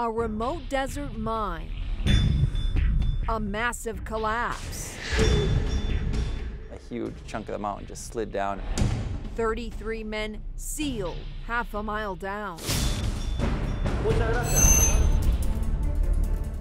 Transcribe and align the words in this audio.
A 0.00 0.10
remote 0.10 0.62
desert 0.70 1.14
mine. 1.18 1.68
A 3.28 3.38
massive 3.38 4.02
collapse. 4.02 4.96
A 6.72 6.78
huge 6.88 7.12
chunk 7.26 7.48
of 7.48 7.52
the 7.52 7.58
mountain 7.58 7.86
just 7.86 8.06
slid 8.06 8.32
down. 8.32 8.62
33 9.36 10.02
men 10.04 10.40
sealed 10.56 11.18
half 11.46 11.74
a 11.74 11.82
mile 11.82 12.14
down. 12.14 12.58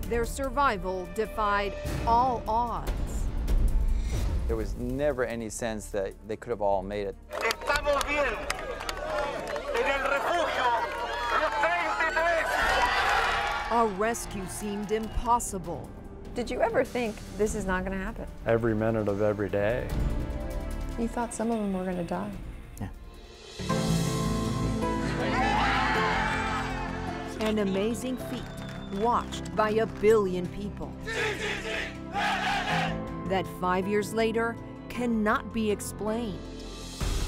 Their 0.09 0.25
survival 0.25 1.07
defied 1.15 1.71
all 2.05 2.43
odds. 2.45 2.91
There 4.47 4.57
was 4.57 4.75
never 4.75 5.23
any 5.23 5.49
sense 5.49 5.85
that 5.91 6.13
they 6.27 6.35
could 6.35 6.49
have 6.49 6.61
all 6.61 6.83
made 6.83 7.07
it. 7.07 7.15
Estamos 7.31 8.05
bien. 8.05 8.35
En 9.77 9.85
el 9.85 10.11
refugio, 10.11 10.65
los 11.39 11.53
33. 11.61 12.39
A 13.71 13.85
rescue 13.85 14.45
seemed 14.47 14.91
impossible. 14.91 15.87
Did 16.33 16.49
you 16.49 16.59
ever 16.59 16.83
think 16.83 17.15
this 17.37 17.53
is 17.53 17.65
not 17.65 17.85
going 17.85 17.95
to 17.95 18.03
happen? 18.03 18.25
every 18.47 18.73
minute 18.73 19.07
of 19.07 19.21
every 19.21 19.47
day. 19.47 19.87
You 20.97 21.07
thought 21.07 21.35
some 21.35 21.51
of 21.51 21.59
them 21.59 21.73
were 21.73 21.83
going 21.83 21.97
to 21.97 22.03
die. 22.03 22.31
An 27.41 27.59
amazing 27.59 28.17
feat 28.17 28.41
watched 29.01 29.55
by 29.55 29.69
a 29.71 29.85
billion 29.85 30.47
people. 30.47 30.91
That 33.27 33.45
five 33.61 33.87
years 33.87 34.15
later 34.15 34.55
cannot 34.89 35.53
be 35.53 35.69
explained. 35.69 36.39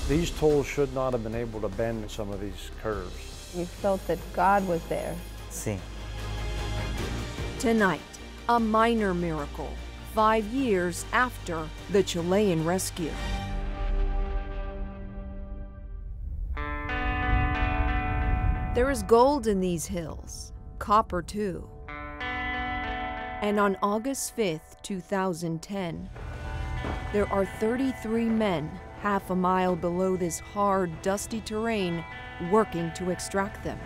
These 0.10 0.32
tools 0.32 0.66
should 0.66 0.92
not 0.96 1.14
have 1.14 1.24
been 1.24 1.36
able 1.36 1.62
to 1.62 1.70
bend 1.70 2.10
some 2.10 2.32
of 2.32 2.42
these 2.42 2.72
curves. 2.82 3.54
You 3.56 3.66
felt 3.66 4.06
that 4.08 4.18
God 4.34 4.68
was 4.68 4.84
there. 4.86 5.16
Sí. 5.52 5.78
Tonight, 7.62 8.02
a 8.50 8.60
minor 8.60 9.14
miracle, 9.14 9.72
five 10.16 10.44
years 10.46 11.06
after 11.14 11.70
the 11.92 12.02
Chilean 12.02 12.66
rescue. 12.66 13.12
There 18.74 18.90
is 18.90 19.04
gold 19.04 19.46
in 19.46 19.60
these 19.60 19.86
hills, 19.86 20.54
copper 20.80 21.22
too. 21.22 21.70
And 23.44 23.60
on 23.60 23.78
August 23.84 24.36
5th, 24.36 24.82
2010, 24.82 26.10
there 27.14 27.32
are 27.32 27.46
33 27.46 28.26
men 28.26 28.72
half 29.02 29.30
a 29.30 29.36
mile 29.36 29.76
below 29.76 30.18
this 30.18 30.40
hard, 30.40 31.00
dusty 31.04 31.42
terrain 31.42 32.04
working 32.50 32.92
to 32.96 33.12
extract 33.12 33.64
them. 33.64 33.78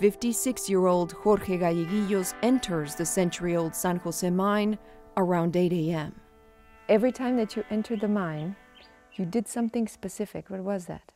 56 0.00 0.68
year 0.68 0.86
old 0.86 1.12
Jorge 1.12 1.58
Galleguillos 1.58 2.34
enters 2.42 2.94
the 2.96 3.06
century 3.06 3.56
old 3.56 3.74
San 3.74 3.96
Jose 3.98 4.28
mine 4.28 4.76
around 5.16 5.56
8 5.56 5.72
a.m. 5.72 6.12
Every 6.88 7.12
time 7.12 7.36
that 7.36 7.54
you 7.54 7.64
entered 7.70 8.00
the 8.00 8.08
mine, 8.08 8.56
you 9.14 9.24
did 9.24 9.46
something 9.46 9.86
specific. 9.86 10.50
What 10.50 10.60
was 10.60 10.86
that? 10.86 11.12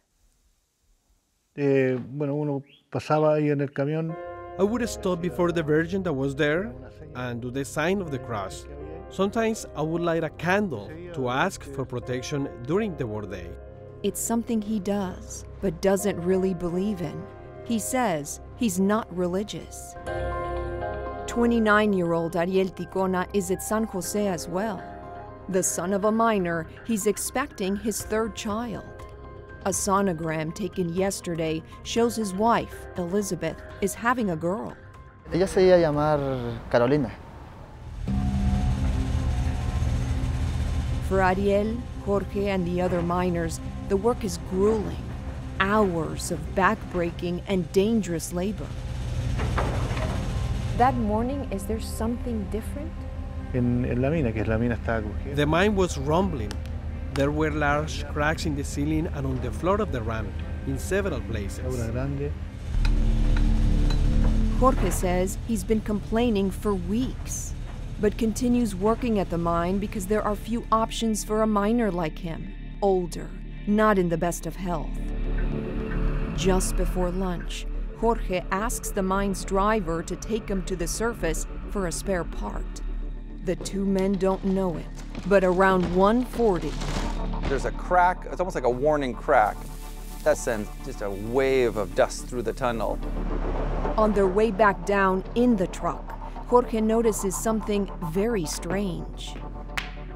Eh, 1.57 1.97
bueno, 1.97 2.37
uno 2.37 2.63
pasaba 2.93 3.35
ahí 3.35 3.51
en 3.51 3.61
el 3.61 3.69
camión, 3.69 4.17
I 4.61 4.63
would 4.63 4.89
stop 4.89 5.21
before 5.21 5.51
the 5.51 5.63
Virgin 5.63 6.05
that 6.05 6.13
was 6.13 6.37
there 6.37 6.73
and 7.17 7.43
do 7.43 7.51
the 7.51 7.65
sign 7.65 8.01
of 8.01 8.13
the 8.13 8.19
cross. 8.19 8.67
Sometimes 9.11 9.67
I 9.75 9.83
would 9.83 10.03
light 10.03 10.23
a 10.23 10.31
candle 10.31 10.89
to 11.15 11.29
ask 11.29 11.65
for 11.65 11.85
protection 11.85 12.49
during 12.65 12.97
the 12.97 13.07
workday. 13.07 13.51
It's 14.05 14.21
something 14.21 14.63
he 14.63 14.79
does, 14.79 15.45
but 15.61 15.81
doesn't 15.81 16.21
really 16.21 16.55
believe 16.55 17.03
in. 17.03 17.21
He 17.65 17.81
says 17.81 18.41
he's 18.59 18.79
not 18.81 19.07
religious. 19.17 19.95
29 21.27 21.93
year 21.93 22.13
old 22.13 22.37
Ariel 22.37 22.69
Ticona 22.69 23.27
is 23.33 23.51
at 23.51 23.63
San 23.63 23.85
Jose 23.85 24.27
as 24.27 24.49
well. 24.49 24.83
The 25.49 25.63
son 25.63 25.93
of 25.93 26.05
a 26.05 26.13
miner, 26.13 26.67
he's 26.87 27.07
expecting 27.07 27.77
his 27.77 28.03
third 28.03 28.35
child. 28.35 28.85
A 29.65 29.71
sonogram 29.71 30.55
taken 30.55 30.93
yesterday 30.95 31.63
shows 31.85 32.17
his 32.17 32.35
wife, 32.35 32.87
Elizabeth, 32.97 33.57
is 33.81 33.95
having 33.95 34.31
a 34.31 34.37
girl. 34.37 34.77
Ella 35.33 35.47
se 35.47 35.63
iba 35.63 35.77
a 35.77 35.81
llamar 35.81 36.71
Carolina. 36.71 37.11
For 41.09 41.23
Ariel, 41.23 41.77
Jorge, 42.05 42.49
and 42.49 42.67
the 42.67 42.81
other 42.81 43.03
miners, 43.03 43.61
the 43.89 43.97
work 43.97 44.25
is 44.25 44.39
grueling. 44.51 45.08
Hours 45.61 46.31
of 46.31 46.39
backbreaking 46.55 47.43
and 47.49 47.71
dangerous 47.73 48.33
labor. 48.33 48.67
That 50.77 50.95
morning, 50.95 51.49
is 51.51 51.65
there 51.65 51.81
something 51.81 52.47
different? 52.51 52.93
en, 53.55 53.85
en 53.85 54.03
la 54.03 54.11
mina, 54.11 54.33
que 54.33 54.45
la 54.45 54.59
mina 54.59 54.75
estaba 54.75 55.03
crujiente. 55.03 55.37
The 55.37 55.47
mine 55.47 55.75
was 55.75 55.99
rumbling. 55.99 56.53
There 57.15 57.31
were 57.31 57.51
large 57.51 58.07
cracks 58.09 58.47
in 58.47 58.55
the 58.55 58.65
ceiling 58.65 59.07
and 59.15 59.27
on 59.27 59.41
the 59.41 59.51
floor 59.51 59.81
of 59.81 59.93
the 59.93 60.03
ramp 60.03 60.31
in 60.67 60.79
several 60.79 61.21
places. 61.23 61.61
Obra. 61.61 62.31
Jorge 64.61 64.91
says 64.91 65.39
he's 65.47 65.65
been 65.65 65.81
complaining 65.81 66.51
for 66.51 66.75
weeks, 66.75 67.55
but 68.01 68.19
continues 68.19 68.75
working 68.75 69.19
at 69.19 69.31
the 69.31 69.39
mine 69.39 69.79
because 69.79 70.07
there 70.07 70.23
are 70.23 70.37
few 70.37 70.67
options 70.71 71.25
for 71.25 71.43
a 71.43 71.47
miner 71.47 71.91
like 71.91 72.19
him, 72.19 72.55
older, 72.83 73.31
not 73.67 73.99
in 73.99 74.09
the 74.09 74.19
best 74.19 74.47
of 74.47 74.57
health. 74.57 75.08
Just 76.39 76.77
before 76.77 77.11
lunch, 77.11 77.67
Jorge 77.97 78.45
asks 78.53 78.93
the 78.93 79.03
mine's 79.03 79.45
driver 79.45 80.05
to 80.05 80.15
take 80.15 80.49
him 80.49 80.63
to 80.67 80.77
the 80.77 80.87
surface 80.87 81.49
for 81.71 81.89
a 81.89 81.93
spare 81.93 82.23
part. 82.23 82.81
The 83.45 83.57
two 83.57 83.85
men 83.85 84.13
don't 84.13 84.45
know 84.45 84.77
it, 84.77 84.87
but 85.27 85.43
around 85.43 85.83
140, 85.97 86.71
There's 87.49 87.65
a 87.65 87.73
crack, 87.73 88.25
it's 88.31 88.39
almost 88.39 88.55
like 88.55 88.63
a 88.63 88.71
warning 88.71 89.15
crack. 89.15 89.57
That 90.23 90.37
sends 90.39 90.69
just 90.85 91.03
a 91.03 91.11
wave 91.11 91.77
of 91.77 91.97
dust 91.97 92.29
through 92.29 92.43
the 92.43 92.53
tunnel. 92.53 93.01
on 93.97 94.13
their 94.13 94.29
way 94.29 94.53
back 94.53 94.87
down 94.87 95.25
in 95.35 95.57
the 95.57 95.67
truck, 95.67 96.13
Jorge 96.47 96.81
notices 96.81 97.37
something 97.37 97.91
very 98.13 98.47
strange. 98.47 99.35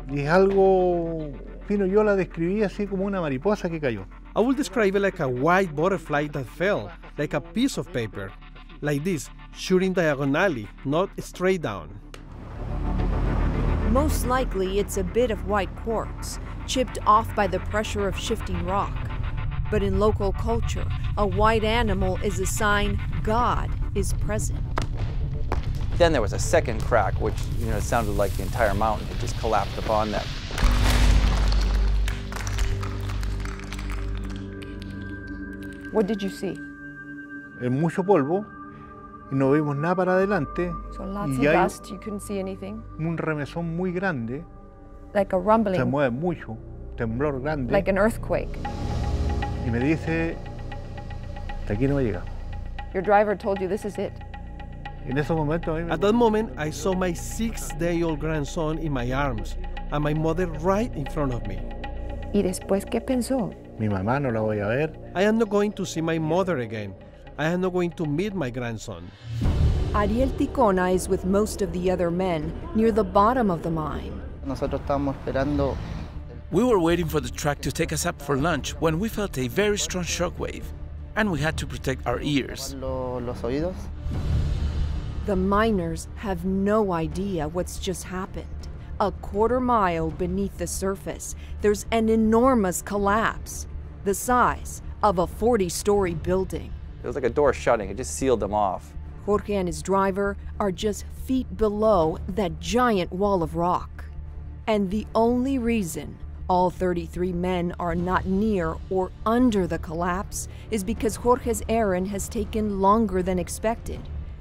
Y 0.08 0.20
es 0.20 0.30
algo 0.30 1.32
fino, 1.66 1.84
yo 1.84 2.04
la 2.04 2.14
describí 2.14 2.62
así 2.62 2.86
como 2.86 3.06
una 3.06 3.20
mariposa 3.20 3.68
que 3.68 3.80
cayó. 3.80 4.06
I 4.34 4.40
would 4.40 4.56
describe 4.56 4.96
it 4.96 5.00
like 5.00 5.20
a 5.20 5.28
white 5.28 5.76
butterfly 5.76 6.28
that 6.28 6.46
fell, 6.46 6.90
like 7.18 7.34
a 7.34 7.40
piece 7.40 7.76
of 7.76 7.92
paper. 7.92 8.32
Like 8.80 9.04
this, 9.04 9.28
shooting 9.54 9.92
diagonally, 9.92 10.68
not 10.86 11.10
straight 11.20 11.60
down. 11.60 12.00
Most 13.90 14.26
likely, 14.26 14.78
it's 14.78 14.96
a 14.96 15.04
bit 15.04 15.30
of 15.30 15.46
white 15.46 15.74
quartz, 15.76 16.38
chipped 16.66 16.98
off 17.06 17.34
by 17.36 17.46
the 17.46 17.60
pressure 17.60 18.08
of 18.08 18.18
shifting 18.18 18.64
rock. 18.64 18.96
But 19.70 19.82
in 19.82 20.00
local 20.00 20.32
culture, 20.32 20.86
a 21.18 21.26
white 21.26 21.62
animal 21.62 22.16
is 22.22 22.40
a 22.40 22.46
sign 22.46 22.98
God 23.22 23.70
is 23.94 24.14
present. 24.14 24.60
Then 25.98 26.12
there 26.12 26.22
was 26.22 26.32
a 26.32 26.38
second 26.38 26.82
crack, 26.82 27.20
which 27.20 27.36
you 27.58 27.66
know 27.66 27.80
sounded 27.80 28.12
like 28.12 28.32
the 28.32 28.44
entire 28.44 28.72
mountain 28.72 29.06
had 29.08 29.20
just 29.20 29.38
collapsed 29.38 29.76
upon 29.76 30.10
them. 30.10 30.24
What 35.92 36.06
did 36.06 36.22
you 36.22 36.30
see? 36.30 36.54
Es 37.60 37.70
mucho 37.70 38.02
polvo 38.04 38.44
y 39.30 39.34
no 39.36 39.52
vimos 39.52 39.76
nada 39.76 39.94
para 39.94 40.14
adelante 40.14 40.72
So 40.96 41.04
lots 41.04 41.32
of 41.32 41.38
y 41.38 41.46
hay 41.46 41.62
dust, 41.62 41.86
you 41.90 41.98
couldn't 41.98 42.20
see 42.20 42.38
anything. 42.40 42.82
un 42.98 43.16
remesón 43.18 43.76
muy 43.76 43.92
grande, 43.92 44.44
Like 45.14 45.34
a 45.34 45.38
rumbling. 45.38 45.78
se 45.78 45.84
mueve 45.84 46.10
mucho, 46.10 46.56
temblor 46.96 47.40
grande 47.40 47.72
like 47.72 47.88
an 47.90 47.98
earthquake. 47.98 48.48
y 49.66 49.70
me 49.70 49.78
dice, 49.78 50.36
hasta 51.60 51.74
aquí 51.74 51.86
no 51.86 51.96
me 51.96 52.04
llega. 52.04 52.22
Your 52.94 53.02
driver 53.02 53.36
told 53.36 53.60
you 53.60 53.68
this 53.68 53.84
is 53.84 53.98
it. 53.98 54.12
En 55.06 55.18
esos 55.18 55.36
momentos 55.36 55.74
a 55.74 55.78
mí 55.80 55.84
me 55.86 55.92
At 55.92 56.00
that 56.00 56.14
moment, 56.14 56.50
I 56.58 56.70
saw 56.70 56.94
my 56.94 57.12
six 57.14 57.68
day 57.78 58.02
old 58.02 58.18
grandson 58.20 58.78
in 58.78 58.92
my 58.92 59.12
arms 59.12 59.56
and 59.90 60.02
my 60.02 60.14
mother 60.14 60.46
right 60.62 60.94
in 60.94 61.06
front 61.06 61.32
of 61.32 61.46
me. 61.46 61.58
¿Y 62.32 62.42
después 62.42 62.86
qué 62.86 63.00
pensó? 63.00 63.52
Mi 63.78 63.88
mamá 63.88 64.20
no 64.20 64.30
la 64.30 64.40
voy 64.40 64.60
a 64.60 64.66
ver, 64.68 64.90
I 65.14 65.22
am 65.22 65.38
not 65.38 65.48
going 65.50 65.72
to 65.72 65.84
see 65.84 66.00
my 66.00 66.18
mother 66.18 66.58
again. 66.58 66.94
I 67.38 67.46
am 67.48 67.60
not 67.62 67.72
going 67.72 67.90
to 67.92 68.04
meet 68.06 68.34
my 68.34 68.50
grandson. 68.50 69.10
Ariel 69.94 70.28
Ticona 70.30 70.94
is 70.94 71.08
with 71.08 71.24
most 71.24 71.62
of 71.62 71.72
the 71.72 71.90
other 71.90 72.10
men 72.10 72.52
near 72.74 72.92
the 72.92 73.04
bottom 73.04 73.50
of 73.50 73.62
the 73.62 73.70
mine. 73.70 74.20
Nosotros 74.46 74.80
estábamos 74.80 75.14
esperando 75.16 75.76
We 76.50 76.62
were 76.64 76.78
waiting 76.78 77.06
for 77.06 77.20
the 77.20 77.30
truck 77.30 77.60
to 77.62 77.72
take 77.72 77.92
us 77.92 78.04
up 78.04 78.20
for 78.20 78.36
lunch 78.36 78.72
when 78.80 78.98
we 78.98 79.08
felt 79.08 79.38
a 79.38 79.48
very 79.48 79.78
strong 79.78 80.04
shockwave, 80.04 80.64
and 81.16 81.30
we 81.32 81.40
had 81.40 81.56
to 81.58 81.66
protect 81.66 82.06
our 82.06 82.20
ears. 82.20 82.74
lo- 82.78 83.18
los 83.20 83.40
oídos. 83.42 83.74
The 85.26 85.36
miners 85.36 86.08
have 86.16 86.44
no 86.44 86.92
idea 86.92 87.48
what's 87.48 87.78
just 87.78 88.04
happened. 88.04 88.46
A 89.02 89.10
quarter 89.10 89.58
mile 89.58 90.10
beneath 90.12 90.58
the 90.58 90.66
surface, 90.68 91.34
there's 91.60 91.86
an 91.90 92.08
enormous 92.08 92.82
collapse, 92.82 93.66
the 94.04 94.14
size 94.14 94.80
of 95.02 95.18
a 95.18 95.26
40 95.26 95.68
story 95.70 96.14
building. 96.14 96.72
It 97.02 97.08
was 97.08 97.16
like 97.16 97.24
a 97.24 97.28
door 97.28 97.52
shutting, 97.52 97.90
it 97.90 97.96
just 97.96 98.14
sealed 98.14 98.38
them 98.38 98.54
off. 98.54 98.92
Jorge 99.26 99.56
and 99.56 99.66
his 99.66 99.82
driver 99.82 100.36
are 100.60 100.70
just 100.70 101.04
feet 101.26 101.56
below 101.56 102.18
that 102.28 102.60
giant 102.60 103.10
wall 103.12 103.42
of 103.42 103.56
rock. 103.56 104.04
And 104.68 104.88
the 104.88 105.08
only 105.16 105.58
reason 105.58 106.16
all 106.46 106.70
33 106.70 107.32
men 107.32 107.74
are 107.80 107.96
not 107.96 108.26
near 108.26 108.76
or 108.88 109.10
under 109.26 109.66
the 109.66 109.80
collapse 109.80 110.46
is 110.70 110.84
because 110.84 111.16
Jorge's 111.16 111.60
errand 111.68 112.06
has 112.06 112.28
taken 112.28 112.80
longer 112.80 113.20
than 113.20 113.40
expected, 113.40 113.98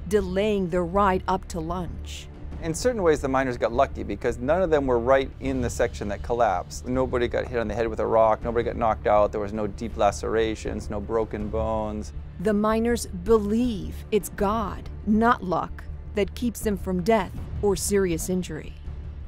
delaying 0.08 0.70
their 0.70 0.86
ride 0.86 1.24
up 1.28 1.48
to 1.48 1.60
lunch. 1.60 2.28
In 2.62 2.76
certain 2.76 3.02
ways, 3.02 3.22
the 3.22 3.28
miners 3.28 3.58
got 3.58 3.74
lucky 3.74 4.04
because 4.04 4.38
none 4.38 4.62
of 4.62 4.70
them 4.70 4.86
were 4.86 5.00
right 5.00 5.32
in 5.40 5.62
the 5.62 5.70
section 5.70 6.08
that 6.10 6.22
collapsed. 6.22 6.86
Nobody 6.86 7.28
got 7.28 7.48
hit 7.48 7.58
on 7.60 7.68
the 7.68 7.74
head 7.74 7.88
with 7.88 8.00
a 8.00 8.06
rock, 8.06 8.44
nobody 8.44 8.64
got 8.64 8.76
knocked 8.76 9.08
out, 9.08 9.32
there 9.32 9.42
was 9.42 9.52
no 9.52 9.66
deep 9.66 9.98
lacerations, 9.98 10.88
no 10.88 11.00
broken 11.00 11.50
bones. 11.50 12.14
The 12.40 12.54
miners 12.54 13.08
believe 13.08 13.96
it's 14.12 14.30
God, 14.30 14.90
not 15.08 15.44
luck, 15.44 15.84
that 16.14 16.36
keeps 16.36 16.60
them 16.60 16.78
from 16.78 17.02
death 17.02 17.32
or 17.64 17.76
serious 17.76 18.30
injury. 18.30 18.74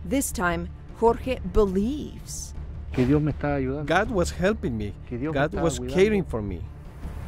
This 0.05 0.31
time, 0.31 0.69
Jorge 0.97 1.39
believes. 1.39 2.53
Que 2.91 3.03
Dios 3.03 3.19
me 3.19 3.31
está 3.31 3.55
ayudando. 3.55 3.87
God 3.87 4.11
was 4.11 4.29
helping 4.29 4.77
me. 4.77 4.93
Que 5.09 5.17
God 5.31 5.55
was 5.55 5.79
caring 5.89 6.23
for 6.23 6.43
me. 6.43 6.61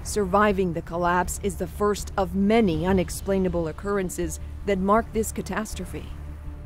Surviving 0.03 0.73
the 0.73 0.83
collapse 0.83 1.39
is 1.41 1.55
the 1.55 1.65
first 1.65 2.11
of 2.15 2.35
many 2.35 2.85
unexplainable 2.85 3.67
occurrences 3.67 4.39
that 4.65 4.79
mark 4.79 5.11
this 5.13 5.31
catastrophe. 5.31 6.05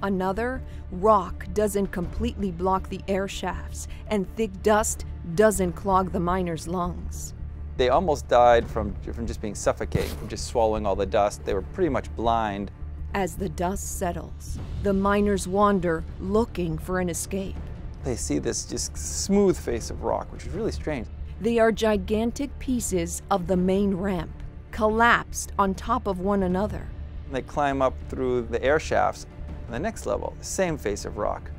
Another, 0.01 0.61
rock 0.91 1.45
doesn't 1.53 1.87
completely 1.87 2.51
block 2.51 2.89
the 2.89 3.01
air 3.07 3.27
shafts, 3.27 3.87
and 4.07 4.33
thick 4.35 4.63
dust 4.63 5.05
doesn't 5.35 5.73
clog 5.73 6.11
the 6.11 6.19
miners' 6.19 6.67
lungs. 6.67 7.33
They 7.77 7.89
almost 7.89 8.27
died 8.27 8.67
from, 8.67 8.93
from 9.13 9.27
just 9.27 9.41
being 9.41 9.55
suffocated, 9.55 10.11
from 10.11 10.27
just 10.27 10.47
swallowing 10.47 10.85
all 10.85 10.95
the 10.95 11.05
dust. 11.05 11.45
They 11.45 11.53
were 11.53 11.61
pretty 11.61 11.89
much 11.89 12.13
blind. 12.15 12.71
As 13.13 13.35
the 13.35 13.49
dust 13.49 13.97
settles, 13.97 14.59
the 14.83 14.93
miners 14.93 15.47
wander 15.47 16.03
looking 16.19 16.77
for 16.77 16.99
an 16.99 17.09
escape. 17.09 17.55
They 18.03 18.15
see 18.15 18.39
this 18.39 18.65
just 18.65 18.97
smooth 18.97 19.57
face 19.57 19.89
of 19.89 20.03
rock, 20.03 20.31
which 20.31 20.45
is 20.45 20.53
really 20.53 20.71
strange. 20.71 21.07
They 21.41 21.57
are 21.57 21.71
gigantic 21.71 22.57
pieces 22.59 23.21
of 23.31 23.47
the 23.47 23.57
main 23.57 23.95
ramp, 23.95 24.31
collapsed 24.71 25.53
on 25.57 25.73
top 25.73 26.05
of 26.05 26.19
one 26.19 26.43
another. 26.43 26.87
They 27.31 27.41
climb 27.41 27.81
up 27.81 27.93
through 28.09 28.43
the 28.43 28.61
air 28.63 28.79
shafts. 28.79 29.25
And 29.65 29.73
the 29.73 29.79
next 29.79 30.05
level, 30.05 30.33
same 30.41 30.77
face 30.77 31.05
of 31.05 31.17
rock. 31.17 31.51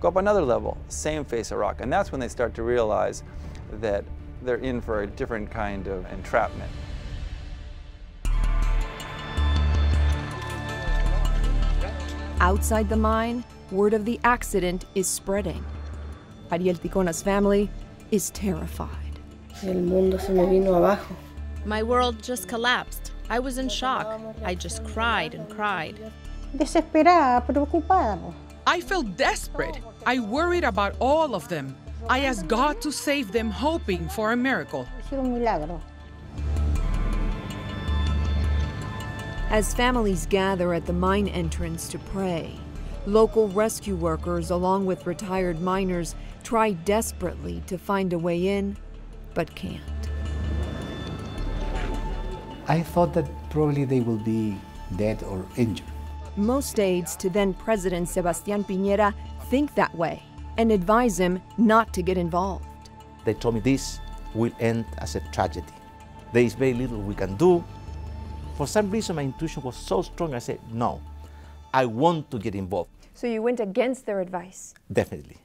Go 0.00 0.08
up 0.08 0.16
another 0.16 0.42
level, 0.42 0.78
same 0.88 1.24
face 1.24 1.50
of 1.50 1.58
rock. 1.58 1.80
And 1.80 1.92
that's 1.92 2.10
when 2.12 2.20
they 2.20 2.28
start 2.28 2.54
to 2.54 2.62
realize 2.62 3.22
that 3.80 4.04
they're 4.42 4.56
in 4.56 4.80
for 4.80 5.02
a 5.02 5.06
different 5.06 5.50
kind 5.50 5.86
of 5.86 6.06
entrapment. 6.12 6.70
Outside 12.40 12.88
the 12.88 12.96
mine, 12.96 13.44
word 13.72 13.92
of 13.92 14.04
the 14.04 14.20
accident 14.22 14.84
is 14.94 15.08
spreading. 15.08 15.64
Ariel 16.50 16.76
Ticona's 16.76 17.20
family 17.20 17.68
is 18.10 18.30
terrified. 18.30 19.18
El 19.64 19.74
mundo 19.74 20.16
se 20.16 20.32
me 20.32 20.46
vino 20.46 20.74
abajo. 20.74 21.16
My 21.64 21.82
world 21.82 22.22
just 22.22 22.48
collapsed. 22.48 23.07
I 23.30 23.38
was 23.38 23.58
in 23.58 23.68
shock. 23.68 24.20
I 24.44 24.54
just 24.54 24.84
cried 24.84 25.34
and 25.34 25.48
cried. 25.50 25.96
Desesperada, 26.56 27.44
preocupada. 27.46 28.32
I 28.66 28.80
felt 28.80 29.16
desperate. 29.16 29.78
I 30.06 30.18
worried 30.18 30.64
about 30.64 30.96
all 30.98 31.34
of 31.34 31.48
them. 31.48 31.76
I 32.08 32.20
asked 32.20 32.48
God 32.48 32.80
to 32.82 32.92
save 32.92 33.32
them, 33.32 33.50
hoping 33.50 34.08
for 34.08 34.32
a 34.32 34.36
miracle. 34.36 34.86
Hicieron 35.10 35.24
un 35.24 35.34
milagro. 35.34 35.80
As 39.50 39.74
families 39.74 40.26
gather 40.26 40.74
at 40.74 40.86
the 40.86 40.92
mine 40.92 41.28
entrance 41.28 41.88
to 41.88 41.98
pray, 41.98 42.54
local 43.06 43.48
rescue 43.48 43.96
workers, 43.96 44.50
along 44.50 44.86
with 44.86 45.06
retired 45.06 45.60
miners, 45.60 46.14
try 46.44 46.72
desperately 46.72 47.62
to 47.66 47.78
find 47.78 48.12
a 48.12 48.18
way 48.18 48.48
in, 48.48 48.76
but 49.34 49.54
can't. 49.54 49.97
I 52.68 52.82
thought 52.82 53.14
that 53.14 53.26
probably 53.50 53.84
they 53.84 54.00
will 54.00 54.18
be 54.18 54.56
dead 54.96 55.22
or 55.24 55.44
injured. 55.56 55.86
Most 56.36 56.78
aides 56.78 57.16
to 57.16 57.30
then 57.30 57.54
President 57.54 58.06
Sebastián 58.08 58.64
Piñera 58.64 59.12
think 59.48 59.74
that 59.74 59.94
way 59.94 60.22
and 60.58 60.70
advise 60.70 61.18
him 61.18 61.40
not 61.56 61.92
to 61.94 62.02
get 62.02 62.18
involved. 62.18 62.66
They 63.24 63.34
told 63.34 63.54
me 63.54 63.60
this 63.60 64.00
will 64.34 64.52
end 64.60 64.84
as 64.98 65.16
a 65.16 65.20
tragedy. 65.32 65.72
There 66.32 66.42
is 66.42 66.54
very 66.54 66.74
little 66.74 67.00
we 67.00 67.14
can 67.14 67.36
do. 67.36 67.64
For 68.56 68.66
some 68.66 68.90
reason, 68.90 69.16
my 69.16 69.22
intuition 69.22 69.62
was 69.62 69.76
so 69.76 70.02
strong, 70.02 70.34
I 70.34 70.38
said, 70.40 70.60
no, 70.72 71.00
I 71.72 71.86
want 71.86 72.30
to 72.32 72.38
get 72.38 72.54
involved, 72.54 72.90
So 73.14 73.26
you 73.26 73.40
went 73.42 73.60
against 73.60 74.04
their 74.06 74.20
advice. 74.20 74.74
definitely. 74.92 75.36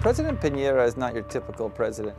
President 0.00 0.40
Piñera 0.40 0.86
is 0.86 0.96
not 0.96 1.14
your 1.14 1.24
typical 1.24 1.68
president. 1.70 2.16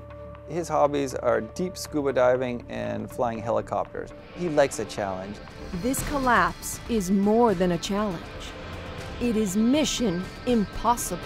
His 0.49 0.69
hobbies 0.69 1.13
are 1.13 1.41
deep 1.41 1.77
scuba 1.77 2.13
diving 2.13 2.65
and 2.69 3.11
flying 3.11 3.39
helicopters. 3.39 4.11
He 4.37 4.47
likes 4.47 4.79
a 4.79 4.85
challenge. 4.85 5.35
This 5.81 6.07
collapse 6.07 6.79
is 6.89 7.11
more 7.11 7.53
than 7.53 7.73
a 7.73 7.77
challenge. 7.77 8.21
It 9.19 9.35
is 9.35 9.57
mission 9.57 10.23
impossible. 10.45 11.21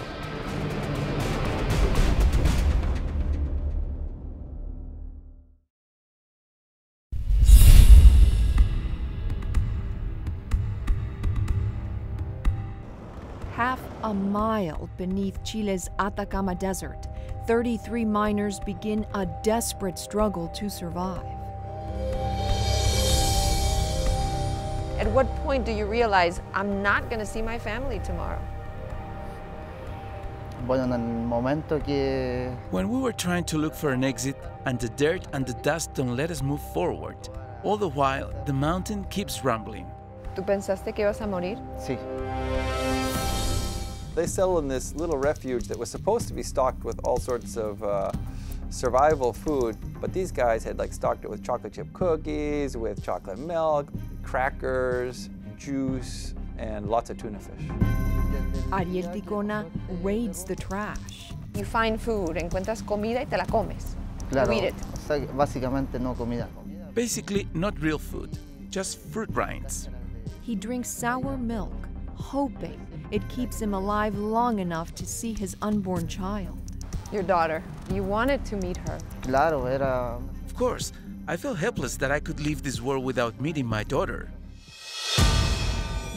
A 14.04 14.12
mile 14.12 14.88
beneath 14.96 15.42
Chile's 15.44 15.88
Atacama 15.98 16.54
Desert, 16.54 17.06
33 17.46 18.04
miners 18.04 18.60
begin 18.60 19.06
a 19.14 19.26
desperate 19.42 19.98
struggle 19.98 20.48
to 20.48 20.68
survive. 20.68 21.24
At 24.98 25.10
what 25.10 25.26
point 25.44 25.64
do 25.64 25.72
you 25.72 25.86
realize 25.86 26.40
I'm 26.54 26.82
not 26.82 27.08
going 27.08 27.18
to 27.20 27.26
see 27.26 27.42
my 27.42 27.58
family 27.58 28.00
tomorrow? 28.00 28.40
Bueno, 30.66 30.84
en 30.84 30.92
el 30.92 30.98
momento 30.98 31.80
que 31.80 32.56
When 32.70 32.88
we 32.88 33.00
were 33.00 33.12
trying 33.12 33.44
to 33.44 33.58
look 33.58 33.74
for 33.74 33.90
an 33.90 34.04
exit 34.04 34.36
and 34.64 34.78
the 34.78 34.88
dirt 34.90 35.26
and 35.32 35.44
the 35.44 35.54
dust 35.54 35.94
don't 35.94 36.16
let 36.16 36.30
us 36.30 36.40
move 36.40 36.60
forward, 36.72 37.16
all 37.64 37.76
the 37.76 37.88
while 37.88 38.30
the 38.46 38.52
mountain 38.52 39.04
keeps 39.10 39.44
rumbling. 39.44 39.86
¿Tú 40.36 40.44
pensaste 40.46 40.94
que 40.94 41.04
ibas 41.04 41.20
a 41.20 41.26
morir? 41.26 41.58
sí, 41.76 41.98
They 44.14 44.26
settle 44.26 44.58
in 44.58 44.68
this 44.68 44.94
little 44.94 45.16
refuge 45.16 45.68
that 45.68 45.78
was 45.78 45.90
supposed 45.90 46.28
to 46.28 46.34
be 46.34 46.42
stocked 46.42 46.84
with 46.84 47.00
all 47.04 47.18
sorts 47.18 47.56
of 47.56 47.82
uh, 47.82 48.12
survival 48.68 49.32
food, 49.32 49.76
but 50.00 50.12
these 50.12 50.30
guys 50.30 50.62
had 50.64 50.78
like 50.78 50.92
stocked 50.92 51.24
it 51.24 51.30
with 51.30 51.42
chocolate 51.42 51.72
chip 51.72 51.90
cookies, 51.94 52.76
with 52.76 53.02
chocolate 53.02 53.38
milk, 53.38 53.88
crackers, 54.22 55.30
juice, 55.56 56.34
and 56.58 56.88
lots 56.90 57.08
of 57.08 57.16
tuna 57.16 57.38
fish. 57.40 57.68
Ariel 58.72 59.08
Ticona 59.08 59.70
raids 60.02 60.44
the 60.44 60.56
trash. 60.56 61.32
You 61.54 61.64
find 61.64 62.00
food, 62.00 62.36
encuentras 62.36 62.82
comida 62.84 63.20
y 63.20 63.24
te 63.24 63.36
la 63.36 63.44
comes. 63.44 63.96
claro. 64.30 64.52
You 64.52 64.58
eat 64.58 64.64
it. 64.64 64.74
O 64.92 64.96
sea, 64.96 65.26
básicamente 65.26 65.98
no 65.98 66.14
comida. 66.14 66.48
Basically, 66.94 67.48
not 67.54 67.78
real 67.80 67.98
food, 67.98 68.38
just 68.70 68.98
fruit 68.98 69.30
rinds. 69.34 69.88
He 70.42 70.54
drinks 70.54 70.88
sour 70.88 71.36
milk, 71.38 71.72
hoping 72.14 72.78
it 73.12 73.28
keeps 73.28 73.60
him 73.60 73.74
alive 73.74 74.16
long 74.16 74.58
enough 74.58 74.94
to 74.94 75.06
see 75.06 75.34
his 75.34 75.54
unborn 75.60 76.08
child. 76.08 76.58
Your 77.12 77.22
daughter. 77.22 77.62
You 77.92 78.02
wanted 78.02 78.42
to 78.46 78.56
meet 78.56 78.78
her. 78.78 78.98
Claro, 79.20 79.66
era 79.66 80.18
Of 80.46 80.54
course, 80.56 80.92
I 81.28 81.36
felt 81.36 81.58
helpless 81.58 81.98
that 81.98 82.10
I 82.10 82.20
could 82.20 82.40
leave 82.40 82.62
this 82.62 82.80
world 82.80 83.04
without 83.04 83.38
meeting 83.38 83.66
my 83.66 83.84
daughter. 83.84 84.30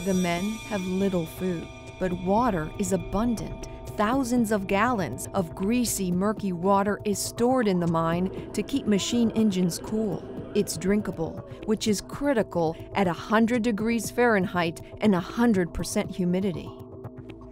The 0.06 0.14
men 0.14 0.44
have 0.70 0.80
little 0.80 1.26
food, 1.26 1.68
but 2.00 2.12
water 2.24 2.70
is 2.78 2.92
abundant. 2.92 3.68
Thousands 3.98 4.50
of 4.50 4.66
gallons 4.66 5.28
of 5.34 5.54
greasy, 5.54 6.10
murky 6.10 6.52
water 6.52 6.98
is 7.04 7.18
stored 7.18 7.68
in 7.68 7.78
the 7.78 7.86
mine 7.86 8.50
to 8.52 8.62
keep 8.62 8.86
machine 8.86 9.30
engines 9.32 9.78
cool. 9.78 10.24
It's 10.54 10.78
drinkable, 10.78 11.46
which 11.66 11.88
is 11.88 12.00
critical 12.00 12.74
at 12.94 13.06
100 13.06 13.62
degrees 13.62 14.10
Fahrenheit 14.10 14.80
and 15.02 15.12
100% 15.12 16.10
humidity. 16.10 16.70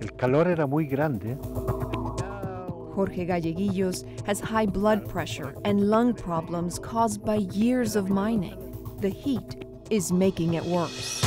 El 0.01 0.09
calor 0.17 0.49
era 0.49 0.67
muy 0.67 0.87
grande. 0.87 1.37
Jorge 2.95 3.27
Galleguillos 3.27 4.05
has 4.27 4.41
high 4.41 4.67
blood 4.67 5.09
pressure 5.09 5.55
and 5.65 5.89
lung 5.91 6.15
problems 6.15 6.79
caused 6.79 7.25
by 7.25 7.37
years 7.53 7.97
of 7.97 8.09
mining. 8.09 8.57
The 9.01 9.09
heat 9.09 9.65
is 9.91 10.13
making 10.13 10.55
it 10.55 10.65
worse. 10.65 11.23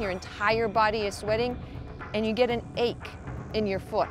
Your 0.00 0.10
entire 0.10 0.68
body 0.68 1.06
is 1.06 1.14
sweating, 1.14 1.56
and 2.14 2.26
you 2.26 2.32
get 2.32 2.50
an 2.50 2.62
ache 2.76 3.08
in 3.52 3.66
your 3.66 3.78
foot. 3.78 4.08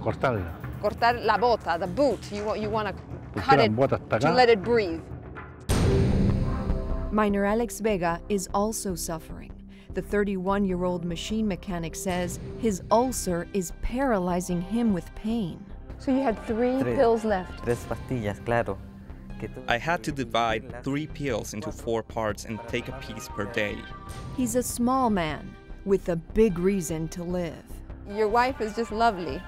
Cortarla. 0.00 0.50
Cortar 0.82 1.24
la 1.24 1.36
bota, 1.36 1.76
the 1.78 1.86
boot. 1.86 2.18
You 2.32 2.44
want, 2.44 2.60
you 2.60 2.70
want 2.70 2.88
to 2.88 3.40
cut 3.40 3.60
it 3.60 3.74
botas 3.76 4.20
to 4.20 4.32
let 4.32 4.48
it 4.48 4.62
breathe. 4.62 5.02
Miner 7.12 7.44
Alex 7.44 7.80
Vega 7.80 8.20
is 8.28 8.48
also 8.54 8.94
suffering. 8.94 9.52
The 9.94 10.02
31 10.02 10.64
year 10.64 10.84
old 10.84 11.04
machine 11.04 11.48
mechanic 11.48 11.94
says 11.96 12.38
his 12.58 12.82
ulcer 12.90 13.48
is 13.52 13.72
paralyzing 13.82 14.60
him 14.60 14.92
with 14.92 15.12
pain. 15.14 15.64
So 15.98 16.12
you 16.12 16.22
had 16.22 16.38
three 16.46 16.80
Tres- 16.80 16.96
pills 16.96 17.24
left. 17.24 17.64
Tres 17.64 17.84
pastillas, 17.84 18.44
claro. 18.44 18.78
I 19.68 19.78
had 19.78 20.02
to 20.04 20.12
divide 20.12 20.84
three 20.84 21.06
pills 21.06 21.54
into 21.54 21.72
four 21.72 22.02
parts 22.02 22.44
and 22.44 22.60
take 22.68 22.88
a 22.88 22.92
piece 23.00 23.28
per 23.28 23.46
day. 23.46 23.78
He's 24.36 24.54
a 24.54 24.62
small 24.62 25.08
man 25.10 25.54
with 25.84 26.08
a 26.10 26.16
big 26.16 26.58
reason 26.58 27.08
to 27.08 27.24
live. 27.24 27.64
Your 28.08 28.28
wife 28.28 28.60
is 28.60 28.76
just 28.76 28.92
lovely. 28.92 29.40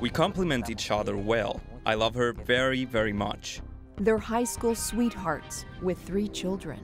We 0.00 0.08
complement 0.08 0.70
each 0.70 0.90
other 0.90 1.16
well. 1.16 1.60
I 1.84 1.94
love 1.94 2.14
her 2.14 2.32
very, 2.32 2.84
very 2.84 3.12
much. 3.12 3.60
They're 3.96 4.18
high 4.18 4.44
school 4.44 4.74
sweethearts 4.74 5.64
with 5.82 6.00
three 6.00 6.28
children. 6.28 6.80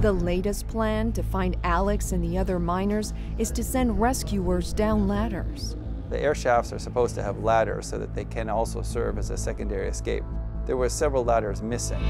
The 0.00 0.12
latest 0.12 0.68
plan 0.68 1.12
to 1.12 1.22
find 1.22 1.56
Alex 1.64 2.12
and 2.12 2.22
the 2.22 2.36
other 2.38 2.58
miners 2.58 3.12
is 3.38 3.50
to 3.52 3.64
send 3.64 4.00
rescuers 4.00 4.72
down 4.72 5.08
ladders. 5.08 5.74
The 6.10 6.22
air 6.22 6.34
shafts 6.34 6.72
are 6.72 6.78
supposed 6.78 7.14
to 7.16 7.22
have 7.22 7.38
ladders 7.38 7.86
so 7.86 7.98
that 7.98 8.14
they 8.14 8.24
can 8.24 8.48
also 8.48 8.82
serve 8.82 9.18
as 9.18 9.30
a 9.30 9.36
secondary 9.36 9.88
escape. 9.88 10.22
There 10.66 10.76
were 10.76 10.88
several 10.88 11.24
ladders 11.24 11.62
missing. 11.62 12.02